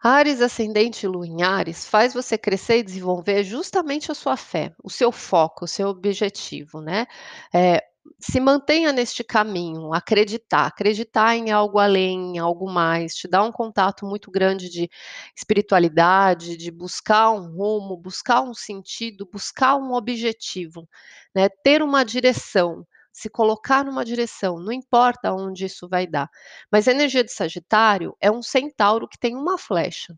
Ares 0.00 0.40
ascendente 0.40 1.06
Lua 1.06 1.26
em 1.26 1.42
Ares 1.42 1.84
faz 1.86 2.14
você 2.14 2.38
crescer 2.38 2.78
e 2.78 2.82
desenvolver 2.84 3.42
justamente 3.42 4.12
a 4.12 4.14
sua 4.14 4.36
fé, 4.36 4.72
o 4.82 4.88
seu 4.88 5.10
foco, 5.10 5.64
o 5.64 5.68
seu 5.68 5.88
objetivo, 5.88 6.80
né? 6.80 7.06
Eh, 7.52 7.82
se 8.20 8.40
mantenha 8.40 8.92
neste 8.92 9.22
caminho, 9.24 9.92
acreditar, 9.94 10.66
acreditar 10.66 11.36
em 11.36 11.50
algo 11.50 11.78
além, 11.78 12.36
em 12.36 12.38
algo 12.38 12.70
mais, 12.70 13.14
te 13.14 13.28
dá 13.28 13.42
um 13.42 13.52
contato 13.52 14.06
muito 14.06 14.30
grande 14.30 14.68
de 14.70 14.88
espiritualidade, 15.36 16.56
de 16.56 16.70
buscar 16.70 17.30
um 17.32 17.48
rumo, 17.56 17.96
buscar 17.96 18.42
um 18.42 18.54
sentido, 18.54 19.28
buscar 19.32 19.76
um 19.76 19.92
objetivo, 19.94 20.88
né? 21.34 21.48
Ter 21.48 21.82
uma 21.82 22.04
direção, 22.04 22.86
se 23.12 23.28
colocar 23.28 23.84
numa 23.84 24.04
direção, 24.04 24.58
não 24.58 24.72
importa 24.72 25.32
onde 25.32 25.64
isso 25.64 25.88
vai 25.88 26.06
dar. 26.06 26.28
Mas 26.70 26.86
a 26.86 26.92
energia 26.92 27.24
de 27.24 27.32
Sagitário 27.32 28.16
é 28.20 28.30
um 28.30 28.42
centauro 28.42 29.08
que 29.08 29.18
tem 29.18 29.36
uma 29.36 29.58
flecha. 29.58 30.16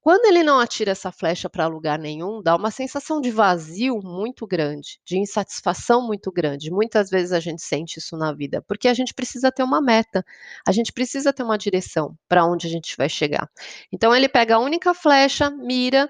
Quando 0.00 0.26
ele 0.26 0.42
não 0.42 0.58
atira 0.58 0.90
essa 0.90 1.10
flecha 1.10 1.48
para 1.48 1.66
lugar 1.66 1.98
nenhum, 1.98 2.42
dá 2.42 2.54
uma 2.56 2.70
sensação 2.70 3.20
de 3.20 3.30
vazio 3.30 4.00
muito 4.02 4.46
grande, 4.46 5.00
de 5.04 5.16
insatisfação 5.18 6.06
muito 6.06 6.30
grande. 6.30 6.70
Muitas 6.70 7.08
vezes 7.08 7.32
a 7.32 7.40
gente 7.40 7.62
sente 7.62 7.98
isso 7.98 8.16
na 8.16 8.32
vida, 8.32 8.60
porque 8.62 8.88
a 8.88 8.94
gente 8.94 9.14
precisa 9.14 9.50
ter 9.50 9.62
uma 9.62 9.80
meta, 9.80 10.24
a 10.66 10.72
gente 10.72 10.92
precisa 10.92 11.32
ter 11.32 11.42
uma 11.42 11.56
direção 11.56 12.16
para 12.28 12.44
onde 12.44 12.66
a 12.66 12.70
gente 12.70 12.96
vai 12.96 13.08
chegar. 13.08 13.48
Então 13.90 14.14
ele 14.14 14.28
pega 14.28 14.56
a 14.56 14.58
única 14.60 14.92
flecha, 14.92 15.50
mira 15.50 16.08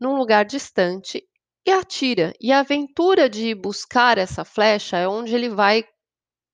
num 0.00 0.16
lugar 0.16 0.44
distante 0.46 1.22
e 1.70 1.72
atira. 1.72 2.32
E 2.40 2.52
a 2.52 2.60
aventura 2.60 3.28
de 3.28 3.54
buscar 3.54 4.18
essa 4.18 4.44
flecha 4.44 4.96
é 4.96 5.08
onde 5.08 5.34
ele 5.34 5.48
vai 5.48 5.84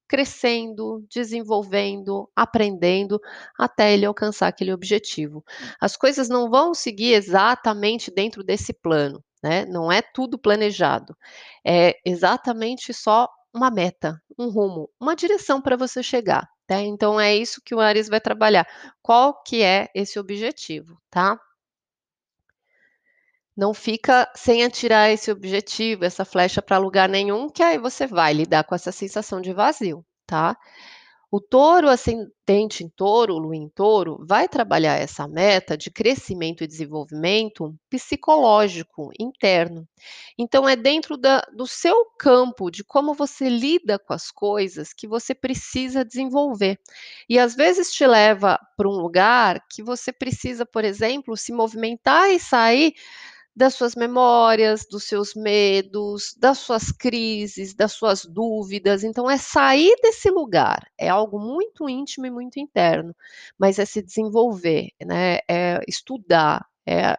crescendo, 0.09 1.05
desenvolvendo, 1.11 2.31
aprendendo, 2.37 3.21
até 3.59 3.93
ele 3.93 4.07
alcançar 4.07 4.49
aquele 4.49 4.73
objetivo. 4.73 5.45
As 5.81 5.97
coisas 5.97 6.29
não 6.29 6.49
vão 6.49 6.75
seguir 6.75 7.15
exatamente 7.15 8.11
dentro 8.11 8.45
desse 8.45 8.73
plano, 8.73 9.23
né, 9.43 9.65
não 9.67 9.91
é 9.91 10.01
tudo 10.03 10.39
planejado. 10.39 11.17
É 11.67 11.97
exatamente 12.05 12.95
só 12.95 13.29
uma 13.53 13.71
meta, 13.71 14.21
um 14.39 14.49
rumo, 14.49 14.89
uma 15.01 15.17
direção 15.17 15.61
para 15.61 15.77
você 15.77 16.03
chegar, 16.03 16.47
tá. 16.69 16.81
Então 16.81 17.21
é 17.21 17.35
isso 17.35 17.61
que 17.65 17.75
o 17.75 17.81
Áries 17.81 18.09
vai 18.09 18.21
trabalhar. 18.21 18.67
Qual 19.03 19.43
que 19.43 19.63
é 19.63 19.89
esse 19.95 20.19
objetivo, 20.21 20.99
tá? 21.11 21.37
Não 23.57 23.73
fica 23.73 24.31
sem 24.37 24.65
atirar 24.65 25.11
esse 25.11 25.31
objetivo, 25.31 26.05
essa 26.05 26.25
flecha 26.25 26.61
para 26.61 26.79
lugar 26.79 27.09
nenhum, 27.09 27.49
que 27.49 27.63
aí 27.63 27.79
você 27.79 28.07
vai 28.07 28.35
lidar 28.35 28.65
com 28.65 28.75
essa 28.75 28.93
sensação 28.93 29.41
de 29.41 29.53
vazio, 29.53 30.05
tá? 30.27 30.57
O 31.29 31.41
touro 31.41 31.89
ascendente 31.89 32.85
em 32.85 32.89
touro, 32.89 33.37
lua 33.37 33.57
em 33.57 33.69
touro, 33.69 34.25
vai 34.27 34.49
trabalhar 34.49 34.95
essa 34.95 35.27
meta 35.27 35.77
de 35.77 35.91
crescimento 35.91 36.63
e 36.63 36.69
desenvolvimento 36.69 37.75
psicológico 37.91 39.11
interno. 39.19 39.89
Então, 40.39 40.69
é 40.69 40.77
dentro 40.77 41.17
da, 41.17 41.41
do 41.53 41.67
seu 41.67 42.07
campo, 42.17 42.71
de 42.71 42.85
como 42.85 43.13
você 43.13 43.49
lida 43.49 43.99
com 43.99 44.15
as 44.15 44.31
coisas, 44.31 44.93
que 44.93 45.09
você 45.09 45.35
precisa 45.35 46.05
desenvolver. 46.05 46.79
E 47.29 47.39
às 47.39 47.57
vezes 47.57 47.93
te 47.93 48.07
leva 48.07 48.59
para 48.77 48.89
um 48.89 48.93
lugar 48.93 49.61
que 49.69 49.83
você 49.83 50.13
precisa, 50.13 50.65
por 50.65 50.85
exemplo, 50.85 51.37
se 51.37 51.53
movimentar 51.53 52.31
e 52.31 52.39
sair 52.39 52.95
das 53.57 53.75
suas 53.75 53.95
memórias, 53.97 54.87
dos 54.91 55.05
seus 55.05 55.35
medos, 55.35 56.35
das 56.39 56.59
suas 56.59 56.93
crises, 56.93 57.75
das 57.75 57.93
suas 57.93 58.25
dúvidas. 58.27 59.03
Então, 59.05 59.31
é 59.31 59.39
sair 59.39 59.97
desse 60.03 60.31
lugar, 60.31 60.87
é 60.99 61.09
algo 61.09 61.39
muito 61.41 61.89
íntimo 61.89 62.27
e 62.27 62.31
muito 62.31 62.59
interno, 62.61 63.15
mas 63.59 63.79
é 63.79 63.85
se 63.87 64.03
desenvolver, 64.03 64.91
né? 65.05 65.39
É 65.49 65.81
estudar, 65.89 66.67
é 66.87 67.17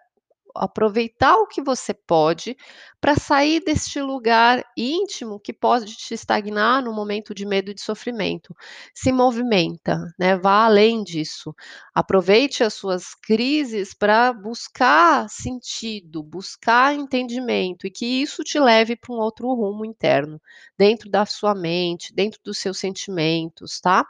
aproveitar 0.58 1.36
o 1.38 1.48
que 1.48 1.62
você 1.62 1.94
pode 1.94 2.56
para 3.00 3.16
sair 3.16 3.64
deste 3.64 4.02
lugar 4.02 4.64
íntimo 4.76 5.40
que 5.40 5.54
pode 5.54 5.96
te 5.96 6.14
estagnar 6.14 6.84
no 6.84 6.94
momento 6.94 7.34
de 7.34 7.46
medo 7.46 7.72
e 7.72 7.74
de 7.74 7.82
sofrimento. 7.82 8.56
Se 8.94 9.12
movimenta, 9.12 10.00
né? 10.20 10.36
Vá 10.38 10.66
além 10.66 11.04
disso. 11.04 11.54
Aproveite 11.94 12.64
as 12.64 12.74
suas 12.74 13.14
crises 13.16 13.94
para 13.94 14.34
buscar 14.34 15.30
sentido, 15.30 16.24
buscar 16.24 16.94
entendimento 16.96 17.86
e 17.88 17.92
que 17.92 18.06
isso 18.06 18.44
te 18.44 18.60
leve 18.60 18.96
para 18.96 19.14
um 19.14 19.20
outro 19.20 19.48
rumo 19.54 19.86
interno, 19.86 20.42
dentro 20.78 21.10
da 21.10 21.26
sua 21.26 21.54
mente, 21.56 22.14
dentro 22.14 22.40
dos 22.44 22.58
seus 22.60 22.78
sentimentos, 22.80 23.80
tá? 23.80 24.06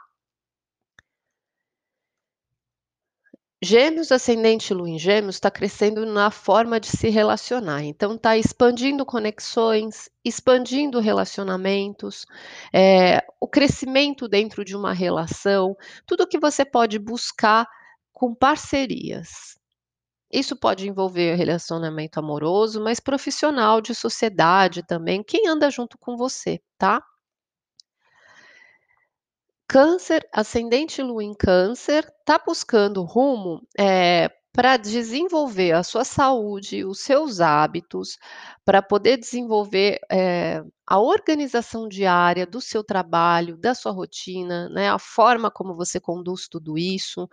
Gêmeos, 3.62 4.12
ascendente 4.12 4.72
Lua 4.72 4.88
em 4.88 4.98
Gêmeos, 4.98 5.34
está 5.34 5.50
crescendo 5.50 6.06
na 6.06 6.30
forma 6.30 6.78
de 6.78 6.86
se 6.86 7.08
relacionar. 7.08 7.82
Então, 7.82 8.14
está 8.14 8.36
expandindo 8.36 9.04
conexões, 9.04 10.08
expandindo 10.24 11.00
relacionamentos, 11.00 12.24
eh, 12.72 13.20
o 13.40 13.48
crescimento 13.48 14.28
dentro 14.28 14.64
de 14.64 14.76
uma 14.76 14.92
relação, 14.92 15.76
tudo 16.06 16.26
que 16.26 16.38
você 16.38 16.64
pode 16.64 17.00
buscar 17.00 17.66
com 18.12 18.32
parcerias. 18.32 19.58
Isso 20.32 20.56
pode 20.56 20.88
envolver 20.88 21.34
relacionamento 21.36 22.20
amoroso, 22.20 22.82
mas 22.82 23.00
profissional, 23.00 23.80
de 23.80 23.94
sociedade 23.94 24.82
também, 24.86 25.22
quem 25.24 25.48
anda 25.48 25.70
junto 25.70 25.98
com 25.98 26.16
você, 26.16 26.60
tá? 26.78 27.02
Câncer, 29.70 30.26
ascendente 30.32 31.02
Lua 31.02 31.22
em 31.22 31.34
Câncer, 31.34 32.10
está 32.20 32.38
buscando 32.38 33.02
rumo, 33.02 33.60
eh, 33.78 34.30
para 34.50 34.78
desenvolver 34.78 35.72
a 35.72 35.82
sua 35.82 36.04
saúde, 36.04 36.84
os 36.86 37.00
seus 37.00 37.38
hábitos, 37.38 38.16
para 38.64 38.80
poder 38.80 39.18
desenvolver, 39.18 40.00
eh, 40.10 40.62
a 40.86 40.98
organização 40.98 41.86
diária 41.86 42.46
do 42.46 42.62
seu 42.62 42.82
trabalho, 42.82 43.58
da 43.58 43.74
sua 43.74 43.92
rotina, 43.92 44.70
né, 44.70 44.88
a 44.88 44.98
forma 44.98 45.50
como 45.50 45.74
você 45.76 46.00
conduz 46.00 46.48
tudo 46.48 46.78
isso. 46.78 47.28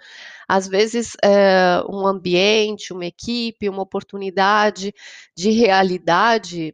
Às 0.48 0.68
vezes, 0.68 1.18
eh, 1.24 1.84
um 1.90 2.08
ambiente, 2.08 2.94
uma 2.94 3.06
equipe, 3.06 3.70
uma 3.70 3.84
oportunidade 3.84 4.94
de 5.38 5.52
realidade 5.52 6.74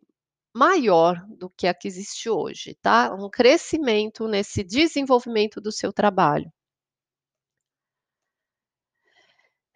Maior 0.53 1.25
do 1.27 1.49
que 1.49 1.67
a 1.67 1.73
que 1.73 1.87
existe 1.89 2.29
hoje, 2.29 2.73
tá? 2.81 3.13
Um 3.13 3.29
crescimento 3.29 4.27
nesse 4.29 4.63
desenvolvimento 4.63 5.59
do 5.59 5.71
seu 5.73 5.91
trabalho. 5.91 6.49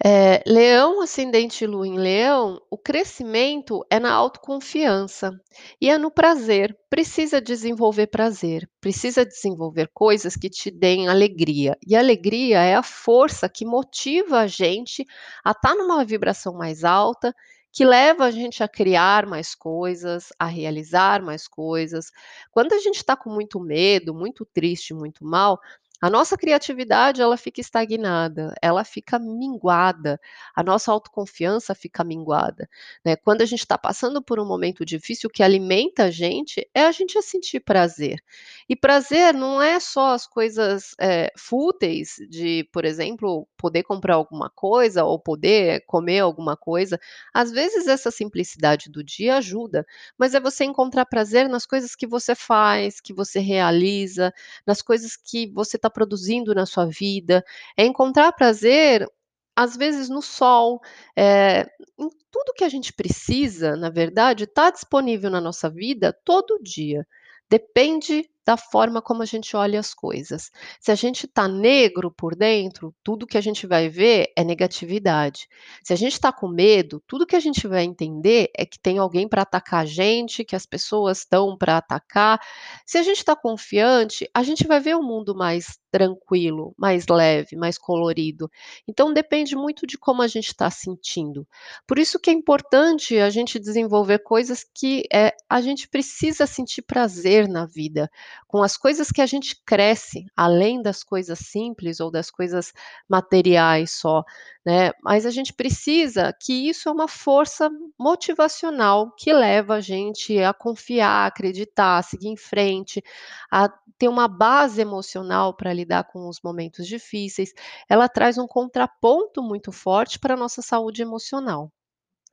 Eh, 0.03 0.44
Leão, 0.46 1.01
ascendente 1.01 1.65
Lua 1.65 1.88
em 1.88 1.98
Leão, 1.98 2.60
o 2.70 2.77
crescimento 2.77 3.79
é 3.89 3.98
na 4.00 4.12
autoconfiança 4.13 5.32
e 5.79 5.89
é 5.89 5.98
no 5.98 6.12
prazer. 6.12 6.77
Precisa 6.89 7.41
desenvolver 7.41 8.08
prazer, 8.08 8.70
precisa 8.82 9.25
desenvolver 9.25 9.89
coisas 9.94 10.36
que 10.36 10.50
te 10.50 10.70
deem 10.70 11.08
alegria. 11.08 11.77
E 11.88 11.96
alegria 11.96 12.60
é 12.62 12.75
a 12.75 12.84
força 12.84 13.48
que 13.50 13.65
motiva 13.65 14.39
a 14.39 14.48
gente 14.48 15.05
a 15.44 15.51
estar 15.51 15.74
numa 15.75 16.03
vibração 16.03 16.53
mais 16.53 16.84
alta, 16.84 17.34
que 17.75 17.84
leva 17.86 18.24
a 18.25 18.32
gente 18.32 18.63
a 18.63 18.70
criar 18.70 19.25
mais 19.25 19.53
coisas, 19.53 20.29
a 20.39 20.46
realizar 20.46 21.22
mais 21.22 21.46
coisas. 21.46 22.10
Quando 22.50 22.72
a 22.74 22.79
gente 22.79 22.96
está 22.96 23.17
com 23.17 23.29
muito 23.29 23.60
medo, 23.60 24.15
muito 24.15 24.46
triste, 24.46 24.94
muito 24.94 25.25
mal, 25.25 25.60
A 26.01 26.09
nossa 26.09 26.37
criatividade, 26.37 27.21
ela 27.21 27.37
fica 27.37 27.61
estagnada, 27.61 28.53
ela 28.61 28.83
fica 28.83 29.17
minguada, 29.17 30.19
a 30.53 30.61
nossa 30.61 30.91
autoconfiança 30.91 31.73
fica 31.73 32.03
minguada, 32.03 32.69
né. 33.03 33.15
Quando 33.15 33.41
a 33.41 33.45
gente 33.45 33.59
está 33.59 33.77
passando 33.77 34.21
por 34.21 34.37
um 34.39 34.45
momento 34.45 34.83
difícil, 34.85 35.29
o 35.29 35.31
que 35.31 35.41
alimenta 35.41 36.03
a 36.05 36.11
gente 36.11 36.67
é 36.73 36.81
a 36.85 36.91
gente 36.91 37.17
a 37.17 37.21
sentir 37.21 37.61
prazer. 37.61 38.19
E 38.67 38.75
prazer 38.75 39.33
não 39.33 39.61
é 39.61 39.79
só 39.79 40.13
as 40.13 40.27
coisas, 40.27 40.93
eh, 40.99 41.31
fúteis 41.37 42.15
de, 42.29 42.67
por 42.73 42.83
exemplo, 42.83 43.47
poder 43.57 43.83
comprar 43.83 44.15
alguma 44.15 44.49
coisa 44.49 45.05
ou 45.05 45.17
poder 45.17 45.83
comer 45.87 46.19
alguma 46.19 46.57
coisa. 46.57 46.99
Às 47.33 47.51
vezes 47.51 47.87
essa 47.87 48.11
simplicidade 48.11 48.89
do 48.89 49.01
dia 49.03 49.37
ajuda, 49.37 49.85
mas 50.17 50.33
é 50.35 50.39
você 50.41 50.65
encontrar 50.65 51.05
prazer 51.05 51.47
nas 51.47 51.65
coisas 51.65 51.95
que 51.95 52.05
você 52.05 52.35
faz, 52.35 52.99
que 52.99 53.13
você 53.13 53.39
realiza, 53.39 54.33
nas 54.67 54.81
coisas 54.81 55.15
que 55.15 55.47
você 55.53 55.77
está 55.85 55.89
produzindo 55.89 56.53
na 56.53 56.65
sua 56.65 56.85
vida, 56.85 57.43
é 57.77 57.85
encontrar 57.85 58.31
prazer, 58.33 59.07
às 59.55 59.77
vezes 59.77 60.09
no 60.09 60.21
sol, 60.21 60.81
eh, 61.15 61.65
em 61.97 62.09
tudo 62.31 62.53
que 62.55 62.63
a 62.63 62.69
gente 62.69 62.91
precisa, 62.91 63.75
na 63.75 63.89
verdade, 63.89 64.43
está 64.43 64.69
disponível 64.69 65.29
na 65.29 65.39
nossa 65.39 65.69
vida 65.69 66.11
todo 66.25 66.59
dia. 66.61 67.07
Depende 67.49 68.29
da 68.45 68.55
forma 68.55 69.01
como 69.01 69.23
a 69.23 69.25
gente 69.25 69.55
olha 69.55 69.79
as 69.79 69.93
coisas. 69.93 70.51
Se 70.79 70.91
a 70.91 70.95
gente 70.95 71.25
está 71.25 71.47
negro 71.47 72.11
por 72.11 72.35
dentro, 72.35 72.93
tudo 73.03 73.25
que 73.25 73.37
a 73.37 73.41
gente 73.41 73.65
vai 73.65 73.89
ver 73.89 74.31
é 74.37 74.43
negatividade. 74.43 75.47
Se 75.83 75.93
a 75.93 75.95
gente 75.95 76.13
está 76.13 76.31
com 76.31 76.47
medo, 76.47 77.01
tudo 77.07 77.25
que 77.25 77.35
a 77.35 77.39
gente 77.39 77.67
vai 77.67 77.83
entender 77.83 78.51
é 78.55 78.65
que 78.65 78.79
tem 78.79 78.99
alguém 78.99 79.27
para 79.27 79.41
atacar 79.41 79.81
a 79.81 79.85
gente, 79.85 80.45
que 80.45 80.55
as 80.55 80.65
pessoas 80.65 81.19
estão 81.19 81.57
para 81.57 81.77
atacar. 81.77 82.39
Se 82.85 82.97
a 82.97 83.03
gente 83.03 83.17
está 83.17 83.35
confiante, 83.35 84.29
a 84.33 84.43
gente 84.43 84.67
vai 84.67 84.79
ver 84.79 84.95
o 84.95 85.01
mundo 85.01 85.35
mais 85.35 85.79
tranquilo, 85.95 86.73
mais 86.77 87.07
leve, 87.07 87.55
mais 87.55 87.77
colorido. 87.77 88.51
Então 88.85 89.13
depende 89.13 89.55
muito 89.55 89.87
de 89.87 89.97
como 89.97 90.21
a 90.21 90.27
gente 90.27 90.47
está 90.47 90.69
sentindo. 90.69 91.47
Por 91.87 91.97
isso 91.97 92.19
que 92.19 92.29
é 92.29 92.33
importante 92.33 93.17
a 93.17 93.29
gente 93.29 93.57
desenvolver 93.57 94.19
coisas 94.19 94.65
que, 94.75 95.03
eh, 95.09 95.33
a 95.49 95.61
gente 95.61 95.87
precisa 95.87 96.45
sentir 96.45 96.81
prazer 96.81 97.47
na 97.47 97.65
vida, 97.65 98.11
com 98.45 98.61
as 98.61 98.75
coisas 98.75 99.09
que 99.09 99.21
a 99.21 99.25
gente 99.25 99.55
cresce, 99.65 100.25
além 100.35 100.81
das 100.81 101.01
coisas 101.01 101.39
simples 101.39 102.01
ou 102.01 102.11
das 102.11 102.29
coisas 102.29 102.73
materiais 103.07 103.91
só, 103.91 104.21
né. 104.65 104.91
Mas 105.03 105.25
a 105.25 105.31
gente 105.31 105.53
precisa 105.53 106.34
que 106.41 106.69
isso 106.69 106.89
é 106.89 106.91
uma 106.91 107.07
força 107.07 107.69
motivacional 108.00 109.13
que 109.15 109.31
leva 109.31 109.75
a 109.75 109.81
gente 109.81 110.38
a 110.39 110.53
confiar, 110.53 111.27
acreditar, 111.27 112.03
seguir 112.03 112.29
em 112.29 112.38
frente, 112.38 113.03
a 113.51 113.69
ter 113.98 114.07
uma 114.07 114.27
base 114.27 114.81
emocional 114.81 115.55
para 115.55 115.74
lidar 115.74 116.05
com 116.05 116.27
os 116.27 116.39
momentos 116.43 116.88
difíceis. 116.88 117.53
Ela 117.89 118.10
traz 118.10 118.38
um 118.38 118.48
contraponto 118.48 119.41
muito 119.41 119.72
forte 119.72 120.19
para 120.19 120.34
a 120.34 120.38
nossa 120.38 120.62
saúde 120.62 121.01
emocional. 121.01 121.72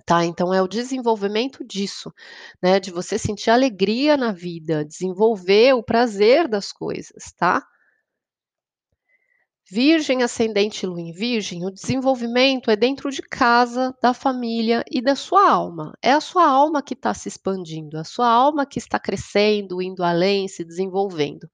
Tá, 0.05 0.25
então 0.25 0.53
é 0.53 0.61
o 0.61 0.67
desenvolvimento 0.69 1.65
disso, 1.65 2.13
né, 2.63 2.81
de 2.81 2.91
você 2.91 3.17
sentir 3.19 3.51
alegria 3.51 4.17
na 4.17 4.33
vida, 4.33 4.85
desenvolver 4.85 5.75
o 5.75 5.83
prazer 5.83 6.49
das 6.49 6.73
coisas, 6.73 7.33
tá? 7.39 7.65
Virgem, 9.75 10.23
ascendente 10.23 10.85
lua 10.85 11.01
em 11.01 11.13
virgem, 11.13 11.65
o 11.65 11.71
desenvolvimento 11.71 12.71
é 12.71 12.77
dentro 12.77 13.11
de 13.11 13.23
casa, 13.23 13.97
da 14.03 14.13
família 14.13 14.85
e 14.91 15.01
da 15.01 15.17
sua 15.17 15.49
alma. 15.49 15.95
É 16.03 16.13
a 16.13 16.21
sua 16.21 16.47
alma 16.47 16.83
que 16.83 16.93
está 16.93 17.15
se 17.15 17.27
expandindo, 17.27 17.97
a 17.97 18.05
sua 18.05 18.29
alma 18.29 18.67
que 18.67 18.79
está 18.79 18.99
crescendo, 18.99 19.81
indo 19.81 20.05
além, 20.05 20.47
se 20.47 20.63
desenvolvendo. 20.63 21.49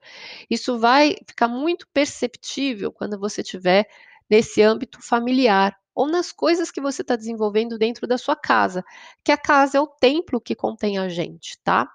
Isso 0.51 0.81
vai 0.81 1.15
ficar 1.29 1.47
muito 1.47 1.87
perceptível 1.95 2.91
quando 2.91 3.17
você 3.17 3.41
estiver 3.41 3.87
nesse 4.29 4.63
âmbito 4.63 4.99
familiar 5.01 5.79
ou 5.95 6.09
nas 6.09 6.33
coisas 6.33 6.73
que 6.73 6.81
você 6.81 7.03
está 7.03 7.15
desenvolvendo 7.15 7.79
dentro 7.79 8.05
da 8.05 8.19
sua 8.19 8.35
casa, 8.35 8.85
que 9.23 9.31
a 9.31 9.39
casa 9.39 9.79
é 9.79 9.81
o 9.81 9.87
templo 9.87 10.41
que 10.41 10.57
contém 10.57 10.99
a 10.99 11.09
gente, 11.09 11.57
tá? 11.63 11.89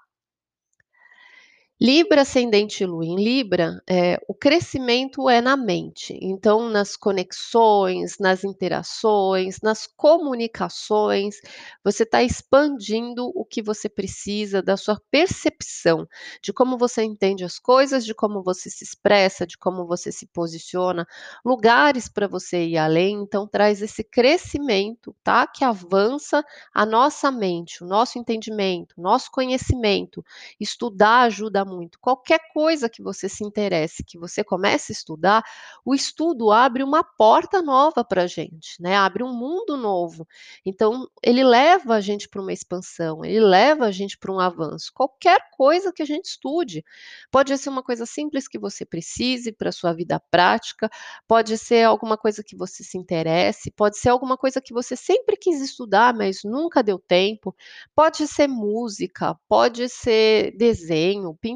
Libra, 1.84 2.22
ascendente 2.22 2.82
Lua 2.86 3.04
em 3.04 3.14
Libra, 3.22 3.78
eh, 3.86 4.18
o 4.26 4.32
crescimento 4.32 5.28
é 5.28 5.42
na 5.42 5.54
mente, 5.54 6.18
então 6.22 6.70
nas 6.70 6.96
conexões, 6.96 8.16
nas 8.18 8.42
interações, 8.42 9.58
nas 9.62 9.86
comunicações, 9.86 11.42
você 11.84 12.04
está 12.04 12.22
expandindo 12.22 13.30
o 13.34 13.44
que 13.44 13.60
você 13.60 13.86
precisa 13.86 14.62
da 14.62 14.78
sua 14.78 14.98
percepção, 15.10 16.08
de 16.42 16.54
como 16.54 16.78
você 16.78 17.02
entende 17.02 17.44
as 17.44 17.58
coisas, 17.58 18.06
de 18.06 18.14
como 18.14 18.42
você 18.42 18.70
se 18.70 18.82
expressa, 18.82 19.46
de 19.46 19.58
como 19.58 19.86
você 19.86 20.10
se 20.10 20.26
posiciona, 20.28 21.06
lugares 21.44 22.08
para 22.08 22.26
você 22.26 22.64
ir 22.64 22.78
além, 22.78 23.12
então 23.22 23.46
traz 23.46 23.82
esse 23.82 24.02
crescimento, 24.02 25.14
tá, 25.22 25.46
que 25.46 25.62
avança 25.62 26.42
a 26.72 26.86
nossa 26.86 27.30
mente, 27.30 27.84
o 27.84 27.86
nosso 27.86 28.18
entendimento, 28.18 28.94
o 28.96 29.02
nosso 29.02 29.30
conhecimento. 29.30 30.24
Estudar 30.58 31.24
ajuda 31.24 31.62
muito. 31.62 31.73
Qualquer 32.00 32.40
coisa 32.52 32.88
que 32.88 33.02
você 33.02 33.28
se 33.28 33.44
interesse, 33.44 34.04
que 34.04 34.18
você 34.18 34.42
comece 34.44 34.92
a 34.92 34.94
estudar, 34.94 35.44
o 35.84 35.94
estudo 35.94 36.50
abre 36.50 36.82
uma 36.82 37.02
porta 37.02 37.60
nova 37.62 38.04
para 38.04 38.22
a 38.22 38.26
gente, 38.26 38.80
né? 38.80 38.96
Abre 38.96 39.22
um 39.22 39.32
mundo 39.32 39.76
novo. 39.76 40.26
Então, 40.64 41.08
ele 41.22 41.44
leva 41.44 41.94
a 41.94 42.00
gente 42.00 42.28
para 42.28 42.40
uma 42.40 42.52
expansão, 42.52 43.24
ele 43.24 43.40
leva 43.40 43.86
a 43.86 43.90
gente 43.90 44.18
para 44.18 44.32
um 44.32 44.40
avanço. 44.40 44.92
Qualquer 44.94 45.40
coisa 45.52 45.92
que 45.92 46.02
a 46.02 46.06
gente 46.06 46.26
estude, 46.26 46.84
pode 47.30 47.56
ser 47.58 47.68
uma 47.68 47.82
coisa 47.82 48.06
simples 48.06 48.48
que 48.48 48.58
você 48.58 48.84
precise 48.84 49.52
para 49.52 49.72
sua 49.72 49.92
vida 49.92 50.20
prática, 50.30 50.90
pode 51.26 51.56
ser 51.58 51.84
alguma 51.84 52.16
coisa 52.16 52.42
que 52.42 52.56
você 52.56 52.82
se 52.82 52.98
interesse, 52.98 53.70
pode 53.70 53.98
ser 53.98 54.10
alguma 54.10 54.36
coisa 54.36 54.60
que 54.60 54.72
você 54.72 54.96
sempre 54.96 55.36
quis 55.36 55.60
estudar, 55.60 56.14
mas 56.14 56.40
nunca 56.44 56.82
deu 56.82 56.98
tempo, 56.98 57.54
pode 57.94 58.26
ser 58.26 58.48
música, 58.48 59.38
pode 59.48 59.88
ser 59.88 60.56
desenho, 60.56 61.34
pintura, 61.40 61.53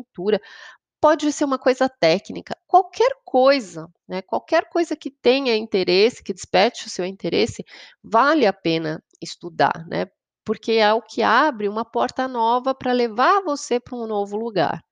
pode 1.01 1.33
ser 1.33 1.45
uma 1.45 1.59
coisa 1.59 1.89
técnica, 1.89 2.57
qualquer 2.67 3.11
coisa, 3.25 3.89
né, 4.09 4.23
qualquer 4.23 4.69
coisa 4.69 4.97
que 4.97 5.11
tenha 5.11 5.57
interesse, 5.57 6.23
que 6.23 6.35
desperte 6.35 6.87
o 6.87 6.91
seu 6.91 7.05
interesse, 7.05 7.65
vale 8.03 8.47
a 8.47 8.53
pena 8.53 9.03
estudar, 9.23 9.87
né, 9.89 10.07
porque 10.45 10.73
é 10.73 10.93
o 10.93 11.03
que 11.03 11.23
abre 11.23 11.69
uma 11.69 11.85
porta 11.85 12.27
nova 12.27 12.75
para 12.75 12.93
levar 12.93 13.43
você 13.43 13.79
para 13.79 13.97
um 13.97 14.07
novo 14.07 14.37
lugar. 14.37 14.83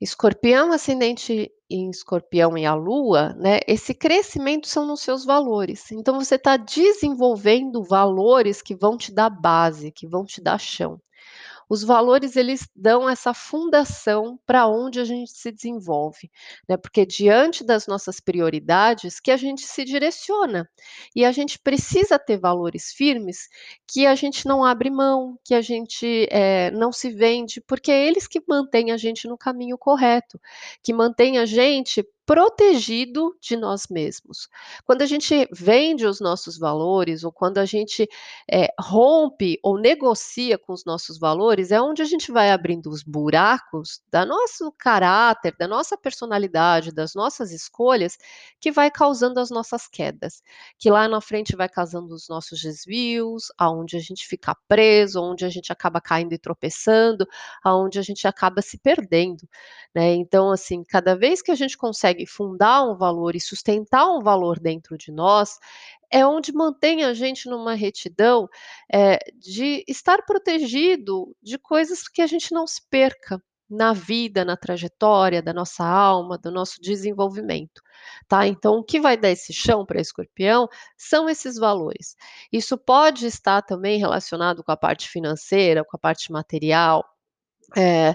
Escorpião, 0.00 0.72
ascendente 0.72 1.50
em 1.68 1.90
Escorpião 1.90 2.56
e 2.56 2.64
a 2.64 2.72
Lua, 2.72 3.34
né, 3.34 3.58
esse 3.66 3.92
crescimento 3.92 4.68
são 4.68 4.86
nos 4.86 5.00
seus 5.00 5.24
valores. 5.24 5.90
Então 5.90 6.14
você 6.14 6.36
está 6.36 6.56
desenvolvendo 6.56 7.82
valores 7.82 8.62
que 8.62 8.74
vão 8.76 8.96
te 8.96 9.12
dar 9.12 9.28
base, 9.28 9.90
que 9.92 10.06
vão 10.06 10.24
te 10.24 10.40
dar 10.40 10.58
chão. 10.58 11.00
Os 11.68 11.82
valores 11.82 12.36
eles 12.36 12.68
dão 12.74 13.08
essa 13.08 13.34
fundação 13.34 14.38
para 14.46 14.66
onde 14.66 15.00
a 15.00 15.04
gente 15.04 15.30
se 15.32 15.52
desenvolve, 15.52 16.30
né, 16.68 16.76
porque 16.76 17.04
diante 17.04 17.64
das 17.64 17.86
nossas 17.86 18.20
prioridades 18.20 19.20
que 19.20 19.30
a 19.30 19.36
gente 19.36 19.62
se 19.62 19.84
direciona, 19.84 20.68
e 21.14 21.24
a 21.24 21.32
gente 21.32 21.58
precisa 21.58 22.18
ter 22.18 22.38
valores 22.38 22.92
firmes 22.92 23.48
que 23.86 24.06
a 24.06 24.14
gente 24.14 24.46
não 24.46 24.64
abre 24.64 24.90
mão, 24.90 25.38
que 25.44 25.54
a 25.54 25.60
gente, 25.60 26.26
eh, 26.30 26.70
não 26.72 26.92
se 26.92 27.10
vende, 27.10 27.60
porque 27.60 27.90
é 27.90 28.06
eles 28.06 28.26
que 28.26 28.42
mantêm 28.48 28.90
a 28.90 28.96
gente 28.96 29.28
no 29.28 29.36
caminho 29.36 29.76
correto, 29.78 30.40
que 30.82 30.92
mantém 30.92 31.38
a 31.38 31.46
gente 31.46 32.04
protegido 32.28 33.34
de 33.40 33.56
nós 33.56 33.86
mesmos. 33.88 34.50
Quando 34.84 35.00
a 35.00 35.06
gente 35.06 35.48
vende 35.50 36.04
os 36.04 36.20
nossos 36.20 36.58
valores 36.58 37.24
ou 37.24 37.32
quando 37.32 37.56
a 37.56 37.64
gente, 37.64 38.06
eh, 38.52 38.68
rompe 38.78 39.58
ou 39.62 39.78
negocia 39.80 40.58
com 40.58 40.74
os 40.74 40.84
nossos 40.84 41.18
valores, 41.18 41.70
é 41.72 41.80
onde 41.80 42.02
a 42.02 42.04
gente 42.04 42.30
vai 42.30 42.50
abrindo 42.50 42.90
os 42.90 43.02
buracos 43.02 44.02
da 44.12 44.26
nosso 44.26 44.70
caráter, 44.72 45.54
da 45.58 45.66
nossa 45.66 45.96
personalidade, 45.96 46.92
das 46.92 47.14
nossas 47.14 47.50
escolhas, 47.50 48.18
que 48.60 48.70
vai 48.70 48.90
causando 48.90 49.40
as 49.40 49.48
nossas 49.48 49.88
quedas, 49.88 50.42
que 50.78 50.90
lá 50.90 51.08
na 51.08 51.22
frente 51.22 51.56
vai 51.56 51.68
causando 51.68 52.14
os 52.14 52.28
nossos 52.28 52.60
desvios, 52.60 53.44
aonde 53.56 53.96
a 53.96 54.00
gente 54.00 54.26
fica 54.26 54.54
preso, 54.68 55.22
onde 55.22 55.46
a 55.46 55.48
gente 55.48 55.72
acaba 55.72 55.98
caindo 55.98 56.34
e 56.34 56.38
tropeçando, 56.38 57.26
aonde 57.64 57.98
a 57.98 58.02
gente 58.02 58.28
acaba 58.28 58.60
se 58.60 58.76
perdendo, 58.76 59.48
né. 59.94 60.12
Então, 60.14 60.50
assim, 60.50 60.84
cada 60.84 61.16
vez 61.16 61.40
que 61.40 61.50
a 61.50 61.54
gente 61.54 61.76
consegue 61.78 62.17
fundar 62.26 62.84
um 62.88 62.96
valor 62.96 63.34
e 63.36 63.40
sustentar 63.40 64.06
um 64.10 64.20
valor 64.20 64.58
dentro 64.58 64.96
de 64.96 65.12
nós, 65.12 65.58
é 66.10 66.26
onde 66.26 66.52
mantém 66.52 67.04
a 67.04 67.12
gente 67.14 67.48
numa 67.48 67.74
retidão, 67.74 68.48
eh, 68.92 69.18
de 69.36 69.84
estar 69.86 70.24
protegido 70.24 71.34
de 71.42 71.58
coisas 71.58 72.08
que 72.08 72.22
a 72.22 72.26
gente 72.26 72.52
não 72.52 72.66
se 72.66 72.80
perca 72.90 73.42
na 73.70 73.92
vida, 73.92 74.44
na 74.44 74.56
trajetória 74.56 75.42
da 75.42 75.52
nossa 75.52 75.84
alma, 75.84 76.38
do 76.38 76.50
nosso 76.50 76.80
desenvolvimento, 76.80 77.82
tá. 78.26 78.46
Então 78.46 78.76
o 78.78 78.84
que 78.84 78.98
vai 79.00 79.16
dar 79.16 79.30
esse 79.30 79.52
chão 79.52 79.84
para 79.84 80.00
Escorpião 80.00 80.68
são 80.96 81.28
esses 81.28 81.56
valores. 81.58 82.16
Isso 82.50 82.78
pode 82.78 83.26
estar 83.26 83.60
também 83.62 83.98
relacionado 83.98 84.64
com 84.64 84.72
a 84.72 84.76
parte 84.76 85.08
financeira, 85.10 85.84
com 85.84 85.96
a 85.96 86.00
parte 86.00 86.32
material, 86.32 87.04
eh 87.76 88.14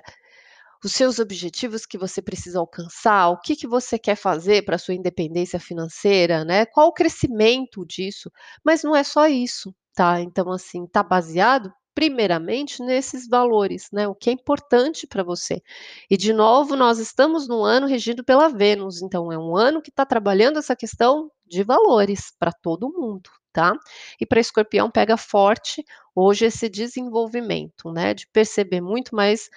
os 0.84 0.94
seus 0.94 1.20
objetivos 1.20 1.86
que 1.86 1.98
você 1.98 2.22
precisa 2.22 2.60
alcançar, 2.60 3.30
o 3.30 3.40
que 3.40 3.56
que 3.56 3.68
você 3.68 3.98
quer 4.00 4.16
fazer 4.16 4.64
para 4.66 4.78
sua 4.78 4.94
independência 4.94 5.60
financeira, 5.60 6.44
né, 6.46 6.66
qual 6.66 6.88
o 6.90 6.94
crescimento 6.94 7.86
disso, 7.86 8.32
mas 8.64 8.84
não 8.84 8.96
é 8.96 9.04
só 9.04 9.28
isso, 9.28 9.74
tá. 9.96 10.22
Então, 10.22 10.52
assim, 10.52 10.86
tá 10.88 11.02
baseado 11.04 11.72
primeiramente 11.96 12.82
nesses 12.82 13.28
valores, 13.28 13.88
né, 13.94 14.08
o 14.08 14.16
que 14.16 14.30
é 14.30 14.34
importante 14.34 15.06
para 15.08 15.24
você. 15.24 15.62
E 16.10 16.18
de 16.18 16.34
novo, 16.34 16.76
nós 16.76 17.00
estamos 17.00 17.48
num 17.48 17.64
ano 17.64 17.88
regido 17.88 18.24
pela 18.24 18.50
Vênus, 18.50 19.02
então 19.02 19.32
é 19.32 19.38
um 19.38 19.56
ano 19.56 19.82
que 19.82 19.90
está 19.90 20.06
trabalhando 20.06 20.58
essa 20.60 20.76
questão 20.76 21.30
de 21.46 21.64
valores 21.64 22.32
para 22.40 22.52
todo 22.52 22.92
mundo, 22.92 23.30
tá. 23.54 23.74
E 24.20 24.26
para 24.26 24.40
Escorpião 24.42 24.92
pega 24.92 25.18
forte 25.18 25.84
hoje 26.16 26.46
esse 26.46 26.70
desenvolvimento, 26.70 27.92
né, 27.94 28.14
de 28.14 28.28
perceber 28.28 28.82
muito 28.82 29.16
mais, 29.16 29.50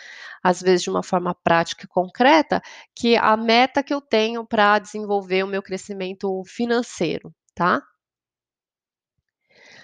às 0.43 0.61
vezes 0.63 0.83
de 0.85 0.91
uma 0.91 1.03
forma 1.03 1.35
prática 1.45 1.85
e 1.85 1.89
concreta, 1.89 2.63
que 2.95 3.17
a 3.17 3.37
meta 3.37 3.83
que 3.83 3.95
eu 3.95 4.01
tenho 4.01 4.47
para 4.47 4.79
desenvolver 4.79 5.45
o 5.45 5.49
meu 5.49 5.63
crescimento 5.63 6.43
financeiro, 6.47 7.33
tá. 7.55 7.83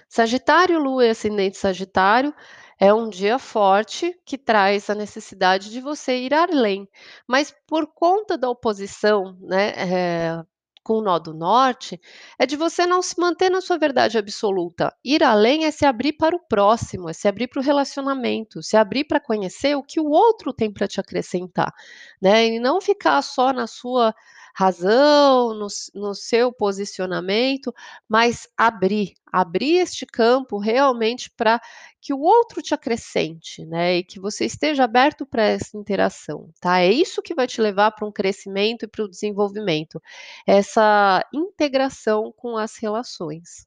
Sagitário, 0.08 0.78
Lua 0.78 1.06
e 1.06 1.10
ascendente 1.10 1.56
Sagitário, 1.56 2.34
é 2.78 2.92
um 2.92 3.08
dia 3.08 3.38
forte 3.38 4.14
que 4.24 4.36
traz 4.36 4.90
a 4.90 4.94
necessidade 4.94 5.70
de 5.70 5.80
você 5.80 6.18
ir 6.18 6.34
além, 6.34 6.88
mas 7.26 7.54
por 7.66 7.86
conta 7.86 8.36
da 8.36 8.50
oposição, 8.50 9.36
né, 9.40 9.70
eh, 9.76 10.42
com 10.82 10.94
o 10.94 11.02
nó 11.02 11.18
do 11.18 11.32
norte, 11.34 12.00
é 12.38 12.46
de 12.46 12.56
você 12.56 12.86
não 12.86 13.02
se 13.02 13.18
manter 13.20 13.50
na 13.50 13.60
sua 13.60 13.78
verdade 13.78 14.18
absoluta. 14.18 14.94
Ir 15.04 15.22
além 15.22 15.64
é 15.64 15.70
se 15.70 15.86
abrir 15.86 16.14
para 16.14 16.34
o 16.36 16.40
próximo, 16.40 17.08
é 17.08 17.12
se 17.12 17.28
abrir 17.28 17.48
para 17.48 17.60
o 17.60 17.62
relacionamento, 17.64 18.62
se 18.62 18.76
abrir 18.76 19.04
para 19.04 19.20
conhecer 19.20 19.74
o 19.76 19.82
que 19.82 20.00
o 20.00 20.10
outro 20.10 20.52
tem 20.52 20.72
para 20.72 20.88
te 20.88 21.00
acrescentar, 21.00 21.72
né, 22.20 22.46
e 22.46 22.60
não 22.60 22.80
ficar 22.80 23.22
só 23.22 23.52
na 23.52 23.66
sua 23.66 24.14
razão, 24.54 25.54
no 25.54 25.66
no 25.94 26.14
seu 26.14 26.52
posicionamento, 26.52 27.72
mas 28.08 28.48
abrir, 28.56 29.14
abrir 29.32 29.76
este 29.78 30.06
campo 30.06 30.58
realmente 30.58 31.30
para 31.36 31.60
que 32.00 32.12
o 32.14 32.20
outro 32.20 32.62
te 32.62 32.74
acrescente, 32.74 33.64
né, 33.66 33.98
e 33.98 34.04
que 34.04 34.20
você 34.20 34.44
esteja 34.46 34.84
aberto 34.84 35.24
para 35.26 35.42
essa 35.44 35.76
interação, 35.76 36.50
tá. 36.60 36.80
É 36.80 36.90
isso 36.92 37.22
que 37.22 37.34
vai 37.34 37.46
te 37.46 37.60
levar 37.60 37.92
para 37.92 38.06
um 38.06 38.12
crescimento 38.12 38.84
e 38.84 38.88
para 38.88 39.04
o 39.04 39.08
desenvolvimento, 39.08 40.00
essa 40.46 41.24
integração 41.32 42.32
com 42.36 42.56
as 42.56 42.76
relações. 42.76 43.66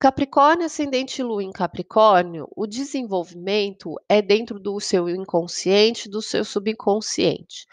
Capricórnio, 0.00 0.66
ascendente 0.66 1.22
Lua 1.22 1.44
em 1.44 1.52
Capricórnio, 1.52 2.48
o 2.56 2.66
desenvolvimento 2.66 3.94
é 4.08 4.20
dentro 4.20 4.58
do 4.58 4.80
seu 4.80 5.08
inconsciente, 5.08 6.08
do 6.08 6.20
seu 6.20 6.44
subconsciente. 6.44 7.66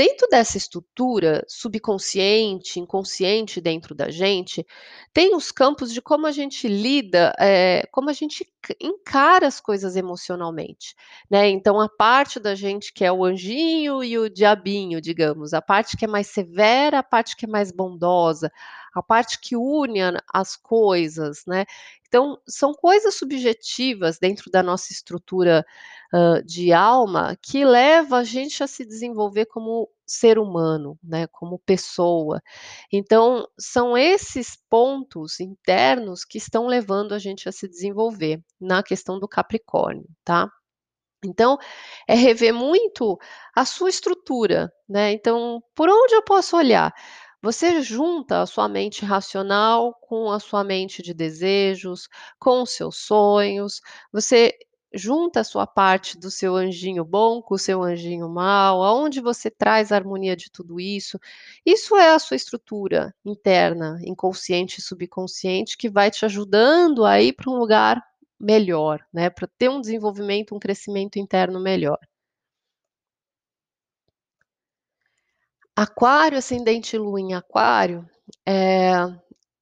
Dentro 0.00 0.26
dessa 0.30 0.56
estrutura 0.56 1.44
subconsciente, 1.46 2.80
inconsciente 2.80 3.60
dentro 3.60 3.94
da 3.94 4.08
gente, 4.10 4.66
tem 5.12 5.36
os 5.36 5.52
campos 5.52 5.92
de 5.92 6.00
como 6.00 6.26
a 6.26 6.32
gente 6.32 6.66
lida, 6.66 7.34
eh, 7.38 7.86
como 7.92 8.08
a 8.08 8.14
gente 8.14 8.50
encara 8.80 9.46
as 9.46 9.60
coisas 9.60 9.96
emocionalmente, 9.96 10.94
né. 11.30 11.50
Então 11.50 11.78
a 11.78 11.86
parte 11.86 12.40
da 12.40 12.54
gente 12.54 12.94
que 12.94 13.04
é 13.04 13.12
o 13.12 13.22
anjinho 13.22 14.02
e 14.02 14.16
o 14.16 14.30
diabinho, 14.30 15.02
digamos, 15.02 15.52
a 15.52 15.60
parte 15.60 15.98
que 15.98 16.06
é 16.06 16.08
mais 16.08 16.28
severa, 16.28 17.00
a 17.00 17.02
parte 17.02 17.36
que 17.36 17.44
é 17.44 17.48
mais 17.48 17.70
bondosa, 17.70 18.50
a 18.94 19.02
parte 19.02 19.38
que 19.40 19.56
une 19.56 20.00
as 20.32 20.56
coisas, 20.56 21.42
né. 21.46 21.64
Então 22.08 22.38
são 22.48 22.72
coisas 22.74 23.14
subjetivas 23.14 24.18
dentro 24.18 24.50
da 24.50 24.62
nossa 24.62 24.92
estrutura, 24.92 25.64
hã, 26.12 26.42
de 26.44 26.72
alma, 26.72 27.36
que 27.42 27.64
leva 27.64 28.18
a 28.18 28.24
gente 28.24 28.62
a 28.64 28.66
se 28.66 28.84
desenvolver 28.84 29.46
como 29.46 29.88
ser 30.06 30.38
humano, 30.38 30.98
né, 31.02 31.26
como 31.28 31.58
pessoa. 31.60 32.42
Então 32.92 33.46
são 33.58 33.96
esses 33.96 34.56
pontos 34.68 35.38
internos 35.40 36.24
que 36.24 36.38
estão 36.38 36.66
levando 36.66 37.14
a 37.14 37.18
gente 37.20 37.48
a 37.48 37.52
se 37.52 37.68
desenvolver, 37.68 38.40
na 38.60 38.82
questão 38.82 39.18
do 39.20 39.28
Capricórnio, 39.28 40.06
tá. 40.24 40.48
Então, 41.24 41.58
é 42.08 42.14
rever 42.14 42.54
muito 42.54 43.18
a 43.56 43.64
sua 43.66 43.90
estrutura, 43.90 44.72
né, 44.88 45.12
então, 45.12 45.62
por 45.74 45.88
onde 45.90 46.14
eu 46.14 46.22
posso 46.24 46.56
olhar? 46.56 46.92
Você 47.42 47.80
junta 47.82 48.42
a 48.42 48.46
sua 48.46 48.68
mente 48.68 49.04
racional 49.04 49.94
com 50.02 50.30
a 50.30 50.38
sua 50.38 50.62
mente 50.62 51.02
de 51.02 51.14
desejos, 51.14 52.06
com 52.38 52.62
os 52.62 52.70
seus 52.72 52.96
sonhos, 52.98 53.80
você 54.12 54.52
junta 54.92 55.40
a 55.40 55.44
sua 55.44 55.66
parte 55.66 56.18
do 56.18 56.30
seu 56.30 56.54
anjinho 56.56 57.02
bom 57.04 57.40
com 57.40 57.54
o 57.54 57.58
seu 57.58 57.82
anjinho 57.82 58.28
mau, 58.28 58.82
aonde 58.82 59.20
você 59.22 59.50
traz 59.50 59.90
a 59.92 59.96
harmonia 59.96 60.36
de 60.36 60.50
tudo 60.50 60.78
isso. 60.80 61.18
Isso 61.64 61.96
é 61.96 62.10
a 62.10 62.18
sua 62.18 62.36
estrutura 62.36 63.14
interna, 63.24 63.98
inconsciente 64.04 64.80
e 64.80 64.82
subconsciente, 64.82 65.76
que 65.78 65.88
vai 65.88 66.10
te 66.10 66.24
ajudando 66.26 67.04
a 67.06 67.22
ir 67.22 67.32
para 67.34 67.50
um 67.50 67.56
lugar 67.56 68.02
melhor, 68.38 69.00
né, 69.12 69.30
para 69.30 69.48
ter 69.58 69.68
um 69.70 69.80
desenvolvimento, 69.80 70.54
um 70.54 70.58
crescimento 70.58 71.18
interno 71.18 71.58
melhor. 71.60 71.98
Aquário, 75.82 76.36
ascendente 76.36 76.98
Lua 76.98 77.18
em 77.18 77.32
Aquário, 77.32 78.06
eh, 78.44 78.92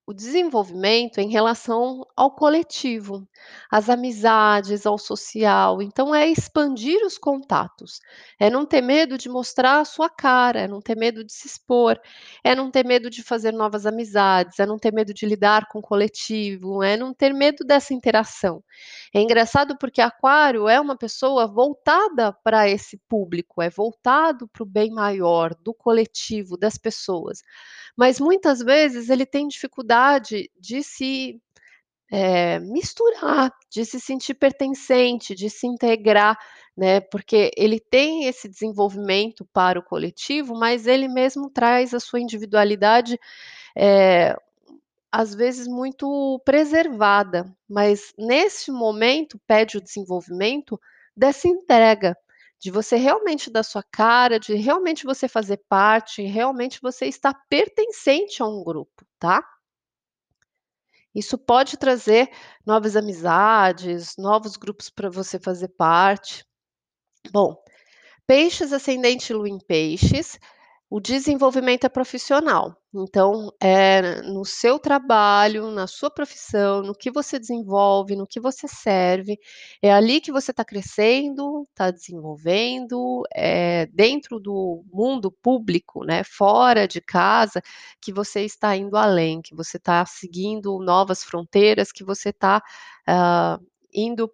o 0.09 0.15
desenvolvimento 0.15 1.19
em 1.19 1.29
relação 1.29 2.03
ao 2.17 2.31
coletivo, 2.31 3.29
às 3.71 3.91
amizades, 3.91 4.87
ao 4.87 4.97
social, 4.97 5.83
então 5.83 6.15
é 6.15 6.27
expandir 6.27 7.05
os 7.05 7.19
contatos, 7.19 8.01
é 8.41 8.49
não 8.49 8.65
ter 8.65 8.81
medo 8.81 9.19
de 9.19 9.29
mostrar 9.29 9.81
a 9.81 9.85
sua 9.85 10.09
cara, 10.09 10.61
é 10.61 10.67
não 10.67 10.81
ter 10.81 10.97
medo 10.97 11.23
de 11.23 11.31
se 11.31 11.47
expor, 11.47 12.01
é 12.43 12.55
não 12.55 12.71
ter 12.71 12.87
medo 12.87 13.11
de 13.11 13.23
fazer 13.23 13.53
novas 13.53 13.85
amizades, 13.85 14.59
é 14.59 14.65
não 14.65 14.79
ter 14.79 14.95
medo 14.95 15.13
de 15.13 15.27
lidar 15.27 15.69
com 15.69 15.81
o 15.81 15.83
coletivo, 15.83 16.83
é 16.83 16.97
não 16.97 17.13
ter 17.13 17.35
medo 17.35 17.63
dessa 17.63 17.93
interação. 17.93 18.65
É 19.15 19.21
engraçado 19.21 19.77
porque 19.77 20.01
Aquário 20.01 20.71
é 20.71 20.81
uma 20.81 20.97
pessoa 20.97 21.47
voltada 21.47 22.33
para 22.43 22.67
esse 22.67 22.97
público, 23.07 23.61
é 23.61 23.69
voltado 23.69 24.49
para 24.49 24.63
o 24.63 24.67
bem 24.67 24.91
maior, 24.91 25.55
do 25.55 25.75
coletivo, 25.75 26.57
das 26.57 26.79
pessoas, 26.79 27.43
mas 27.95 28.19
muitas 28.19 28.61
vezes 28.61 29.11
ele 29.11 29.27
tem 29.27 29.47
dificuldade 29.47 29.98
de 30.61 30.83
se, 30.83 31.41
eh, 32.13 32.59
misturar, 32.61 33.53
de 33.71 33.85
se 33.85 34.01
sentir 34.01 34.35
pertencente, 34.35 35.35
de 35.35 35.51
se 35.51 35.67
integrar, 35.67 36.39
né, 36.77 37.01
porque 37.01 37.51
ele 37.57 37.81
tem 37.81 38.27
esse 38.27 38.49
desenvolvimento 38.49 39.47
para 39.53 39.79
o 39.81 39.83
coletivo, 39.85 40.55
mas 40.59 40.87
ele 40.87 41.09
mesmo 41.09 41.51
traz 41.51 41.95
a 41.95 42.01
sua 42.01 42.21
individualidade, 42.21 43.19
eh, 43.77 44.37
às 45.13 45.35
vezes 45.35 45.67
muito 45.69 46.41
preservada, 46.45 47.47
mas 47.69 48.13
nesse 48.19 48.71
momento 48.73 49.41
pede 49.47 49.79
o 49.79 49.81
desenvolvimento 49.83 50.81
dessa 51.17 51.49
entrega, 51.49 52.17
de 52.61 52.71
você 52.71 52.97
realmente 52.97 53.51
dar 53.51 53.63
sua 53.65 53.83
cara, 53.85 54.39
de 54.41 54.55
realmente 54.55 55.05
você 55.05 55.29
fazer 55.29 55.59
parte, 55.69 56.23
realmente 56.23 56.81
você 56.83 57.07
estar 57.07 57.35
pertencente 57.49 58.43
a 58.43 58.47
um 58.47 58.65
grupo, 58.65 59.05
tá. 59.19 59.45
Isso 61.19 61.37
pode 61.37 61.77
trazer 61.77 62.31
novas 62.65 62.95
amizades, 62.95 64.15
novos 64.17 64.57
grupos 64.57 64.89
para 64.89 65.11
você 65.11 65.39
fazer 65.39 65.69
parte. 65.69 66.45
Bom, 67.33 67.61
Peixes, 68.25 68.73
ascendente 68.73 69.33
Lua 69.33 69.49
em 69.49 69.59
Peixes, 69.59 70.39
o 70.91 71.01
desenvolvimento 71.01 71.85
é 71.85 71.89
profissional, 71.91 72.75
então, 72.95 73.53
é 73.63 74.23
no 74.23 74.45
seu 74.45 74.79
trabalho, 74.79 75.71
na 75.71 75.87
sua 75.87 76.11
profissão, 76.11 76.83
no 76.83 76.95
que 76.95 77.11
você 77.11 77.39
desenvolve, 77.39 78.17
no 78.17 78.27
que 78.27 78.41
você 78.41 78.67
serve, 78.67 79.39
é 79.83 79.93
ali 79.93 80.21
que 80.21 80.33
você 80.33 80.51
está 80.51 80.65
crescendo, 80.65 81.67
está 81.71 81.91
desenvolvendo, 81.91 83.23
eh, 83.35 83.87
dentro 83.93 84.41
do 84.41 84.83
mundo 84.93 85.31
público, 85.31 86.05
né, 86.05 86.25
fora 86.25 86.89
de 86.89 87.01
casa, 87.03 87.61
que 88.01 88.13
você 88.13 88.43
está 88.45 88.75
indo 88.77 88.97
além, 88.97 89.43
que 89.43 89.55
você 89.55 89.77
está 89.77 90.05
seguindo 90.07 90.79
novas 90.81 91.23
fronteiras, 91.23 91.93
que 91.93 92.05
você 92.05 92.31
está, 92.31 92.63
hã, 93.07 93.59
indo 93.93 94.31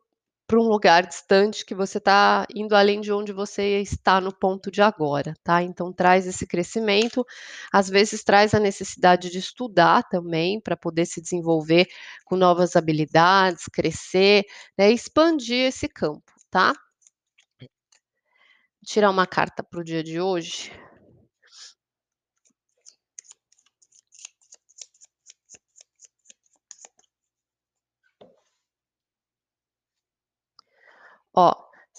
para 0.54 0.62
um 0.62 0.68
lugar 0.68 1.04
distante, 1.04 1.64
que 1.66 1.74
você 1.74 1.98
está 1.98 2.46
indo 2.54 2.76
além 2.76 3.00
de 3.00 3.12
onde 3.12 3.32
você 3.32 3.80
está 3.80 4.20
no 4.20 4.32
ponto 4.32 4.70
de 4.70 4.80
agora, 4.80 5.34
tá. 5.42 5.60
Então 5.64 5.92
traz 5.92 6.28
esse 6.28 6.46
crescimento, 6.46 7.26
às 7.72 7.88
vezes 7.88 8.22
traz 8.22 8.54
a 8.54 8.60
necessidade 8.60 9.30
de 9.30 9.38
estudar 9.38 10.04
também, 10.04 10.60
para 10.60 10.76
poder 10.76 11.06
se 11.06 11.20
desenvolver 11.20 11.88
com 12.24 12.36
novas 12.36 12.76
habilidades, 12.76 13.64
crescer, 13.66 14.44
né, 14.78 14.92
expandir 14.92 15.66
esse 15.66 15.88
campo, 15.88 16.22
tá. 16.48 16.72
Tirar 18.86 19.10
uma 19.10 19.26
carta 19.26 19.60
para 19.64 19.80
o 19.80 19.84
dia 19.84 20.04
de 20.04 20.20
hoje. 20.20 20.70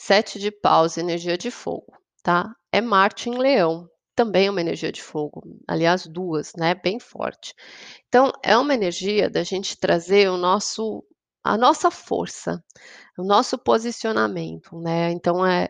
Sete 0.08 0.38
de 0.38 0.52
paus, 0.52 0.98
energia 0.98 1.36
de 1.36 1.50
fogo, 1.50 1.92
tá? 2.22 2.56
É 2.72 2.80
Marte 2.80 3.28
em 3.28 3.40
Leão, 3.40 3.90
também 4.16 4.46
é 4.46 4.52
uma 4.52 4.62
energia 4.62 4.92
de 4.92 5.02
fogo, 5.02 5.42
aliás, 5.68 6.06
duas, 6.06 6.54
né? 6.56 6.76
Bem 6.76 7.00
forte. 7.00 7.56
Então, 8.08 8.32
é 8.44 8.56
uma 8.56 8.76
energia 8.76 9.32
da 9.32 9.42
gente 9.42 9.76
trazer 9.76 10.30
o 10.30 10.38
nosso, 10.38 11.04
a 11.44 11.58
nossa 11.58 11.90
força, 11.90 12.64
o 13.18 13.24
nosso 13.24 13.58
posicionamento, 13.58 14.80
né? 14.80 15.10
Então, 15.10 15.44
é 15.44 15.70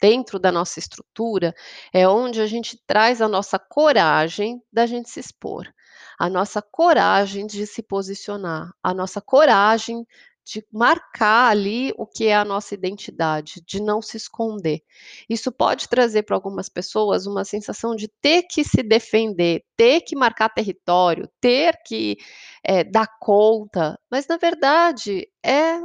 dentro 0.00 0.38
da 0.38 0.50
nossa 0.50 0.78
estrutura, 0.78 1.54
é 1.92 2.08
onde 2.08 2.40
a 2.40 2.46
gente 2.46 2.82
traz 2.86 3.20
a 3.20 3.28
nossa 3.28 3.58
coragem 3.58 4.62
da 4.72 4.86
gente 4.86 5.10
se 5.10 5.20
expor, 5.20 5.70
a 6.18 6.30
nossa 6.30 6.62
coragem 6.62 7.46
de 7.46 7.66
se 7.66 7.82
posicionar, 7.82 8.70
a 8.82 8.94
nossa 8.94 9.20
coragem 9.20 10.06
de 10.48 10.64
marcar 10.72 11.50
ali 11.50 11.92
o 11.98 12.06
que 12.06 12.26
é 12.26 12.34
a 12.34 12.44
nossa 12.44 12.74
identidade, 12.74 13.62
de 13.66 13.82
não 13.82 14.00
se 14.00 14.16
esconder. 14.16 14.80
Isso 15.28 15.52
pode 15.52 15.88
trazer 15.88 16.22
para 16.22 16.34
algumas 16.34 16.68
pessoas 16.70 17.26
uma 17.26 17.44
sensação 17.44 17.94
de 17.94 18.08
ter 18.22 18.44
que 18.44 18.64
se 18.64 18.82
defender, 18.82 19.62
ter 19.76 20.00
que 20.00 20.16
marcar 20.16 20.48
território, 20.48 21.28
ter 21.40 21.78
que 21.84 22.16
é, 22.64 22.82
dar 22.82 23.08
conta, 23.20 23.98
mas 24.10 24.26
na 24.26 24.38
verdade 24.38 25.28
é 25.44 25.78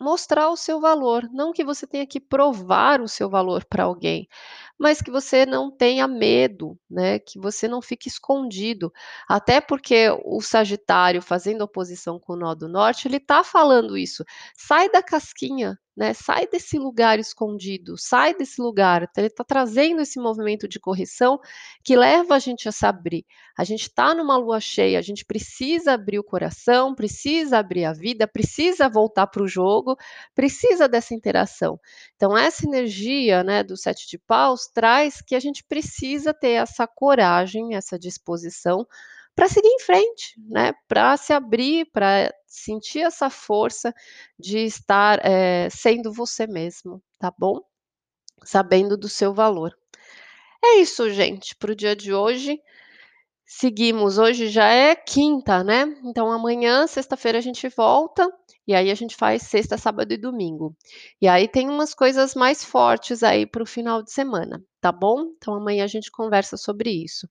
mostrar 0.00 0.50
o 0.50 0.56
seu 0.56 0.80
valor, 0.80 1.28
não 1.32 1.52
que 1.52 1.64
você 1.64 1.86
tenha 1.86 2.06
que 2.06 2.20
provar 2.20 3.00
o 3.00 3.08
seu 3.08 3.28
valor 3.28 3.64
para 3.64 3.84
alguém, 3.84 4.28
mas 4.78 5.00
que 5.00 5.10
você 5.10 5.46
não 5.46 5.70
tenha 5.70 6.06
medo, 6.08 6.78
né, 6.90 7.18
que 7.18 7.38
você 7.38 7.68
não 7.68 7.80
fique 7.80 8.08
escondido, 8.08 8.92
até 9.28 9.60
porque 9.60 10.08
o 10.24 10.40
Sagitário 10.40 11.22
fazendo 11.22 11.62
oposição 11.62 12.18
com 12.18 12.34
o 12.34 12.36
Nó 12.36 12.54
do 12.54 12.68
Norte, 12.68 13.08
ele 13.08 13.18
está 13.18 13.44
falando 13.44 13.96
isso, 13.96 14.24
sai 14.56 14.90
da 14.90 15.02
casquinha, 15.02 15.78
né, 15.96 16.12
sai 16.12 16.48
desse 16.48 16.76
lugar 16.76 17.20
escondido, 17.20 17.96
sai 17.96 18.34
desse 18.34 18.60
lugar, 18.60 19.08
ele 19.16 19.28
está 19.28 19.44
trazendo 19.44 20.00
esse 20.02 20.18
movimento 20.18 20.66
de 20.66 20.80
correção 20.80 21.38
que 21.84 21.96
leva 21.96 22.34
a 22.34 22.38
gente 22.40 22.68
a 22.68 22.72
se 22.72 22.84
abrir, 22.84 23.24
a 23.56 23.62
gente 23.62 23.82
está 23.82 24.12
numa 24.12 24.36
lua 24.36 24.58
cheia, 24.58 24.98
a 24.98 25.02
gente 25.02 25.24
precisa 25.24 25.92
abrir 25.92 26.18
o 26.18 26.24
coração, 26.24 26.94
precisa 26.94 27.58
abrir 27.58 27.84
a 27.84 27.92
vida, 27.92 28.26
precisa 28.26 28.88
voltar 28.88 29.28
para 29.28 29.42
o 29.42 29.48
jogo, 29.48 29.96
precisa 30.34 30.88
dessa 30.88 31.14
interação, 31.14 31.78
então 32.16 32.36
essa 32.36 32.66
energia, 32.66 33.44
né, 33.44 33.62
do 33.62 33.76
sete 33.76 34.08
de 34.08 34.18
paus, 34.18 34.63
traz 34.72 35.20
que 35.20 35.34
a 35.34 35.40
gente 35.40 35.64
precisa 35.64 36.32
ter 36.34 36.52
essa 36.52 36.86
coragem, 36.86 37.74
essa 37.74 37.98
disposição 37.98 38.86
para 39.34 39.48
seguir 39.48 39.68
em 39.68 39.80
frente, 39.80 40.34
né? 40.48 40.72
Para 40.86 41.16
se 41.16 41.32
abrir, 41.32 41.86
para 41.92 42.32
sentir 42.46 43.00
essa 43.00 43.28
força 43.28 43.92
de 44.38 44.58
estar 44.58 45.20
é, 45.24 45.68
sendo 45.70 46.12
você 46.12 46.46
mesmo, 46.46 47.02
tá 47.18 47.32
bom? 47.36 47.60
Sabendo 48.44 48.96
do 48.96 49.08
seu 49.08 49.34
valor. 49.34 49.76
É 50.64 50.76
isso, 50.78 51.10
gente, 51.10 51.54
para 51.56 51.72
o 51.72 51.76
dia 51.76 51.94
de 51.96 52.14
hoje. 52.14 52.58
Seguimos, 53.46 54.16
hoje 54.18 54.48
já 54.48 54.66
é 54.70 54.96
quinta, 54.96 55.62
né? 55.62 55.84
Então 56.04 56.30
amanhã, 56.32 56.86
sexta-feira, 56.86 57.38
a 57.38 57.42
gente 57.42 57.68
volta 57.68 58.30
e 58.66 58.74
aí 58.74 58.90
a 58.90 58.94
gente 58.94 59.14
faz 59.14 59.42
sexta, 59.42 59.76
sábado 59.76 60.12
e 60.12 60.16
domingo. 60.16 60.74
E 61.20 61.28
aí 61.28 61.46
tem 61.46 61.68
umas 61.68 61.94
coisas 61.94 62.34
mais 62.34 62.64
fortes 62.64 63.22
aí 63.22 63.46
para 63.46 63.62
o 63.62 63.66
final 63.66 64.02
de 64.02 64.10
semana, 64.10 64.64
tá 64.80 64.90
bom? 64.90 65.26
Então 65.36 65.54
amanhã 65.54 65.84
a 65.84 65.88
gente 65.88 66.10
conversa 66.10 66.56
sobre 66.56 66.90
isso. 66.90 67.28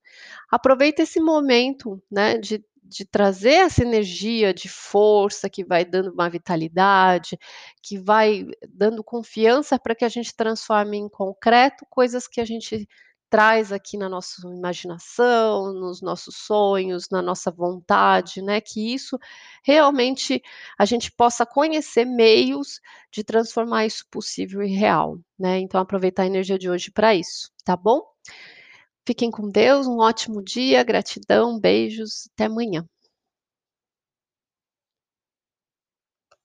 Aproveita 0.51 1.01
esse 1.01 1.19
momento, 1.19 1.99
né, 2.11 2.37
de, 2.37 2.63
de 2.83 3.05
trazer 3.05 3.53
essa 3.53 3.81
energia 3.81 4.53
de 4.53 4.69
força 4.69 5.49
que 5.49 5.65
vai 5.65 5.83
dando 5.83 6.11
uma 6.11 6.29
vitalidade, 6.29 7.39
que 7.81 7.97
vai 7.97 8.45
dando 8.69 9.03
confiança 9.03 9.79
para 9.79 9.95
que 9.95 10.05
a 10.05 10.09
gente 10.09 10.35
transforme 10.35 10.97
em 10.97 11.09
concreto 11.09 11.87
coisas 11.89 12.27
que 12.27 12.39
a 12.39 12.45
gente 12.45 12.87
traz 13.33 13.71
aqui 13.71 13.97
na 13.97 14.07
nossa 14.07 14.47
imaginação, 14.47 15.73
nos 15.73 16.03
nossos 16.03 16.35
sonhos, 16.35 17.09
na 17.09 17.19
nossa 17.19 17.49
vontade, 17.49 18.43
né? 18.43 18.61
Que 18.61 18.93
isso 18.93 19.17
realmente 19.63 20.39
a 20.77 20.85
gente 20.85 21.11
possa 21.11 21.43
conhecer 21.43 22.05
meios 22.05 22.79
de 23.11 23.23
transformar 23.23 23.87
isso 23.87 24.05
possível 24.11 24.61
e 24.61 24.67
real, 24.67 25.17
né? 25.37 25.57
Então 25.57 25.81
aproveitar 25.81 26.21
a 26.23 26.27
energia 26.27 26.59
de 26.59 26.69
hoje 26.69 26.91
para 26.91 27.15
isso, 27.15 27.49
tá 27.65 27.75
bom? 27.75 28.03
Fiquem 29.03 29.31
com 29.31 29.49
Deus, 29.49 29.87
um 29.87 29.97
ótimo 29.97 30.39
dia, 30.43 30.83
gratidão, 30.83 31.59
beijos, 31.59 32.29
até 32.35 32.45
amanhã. 32.45 32.85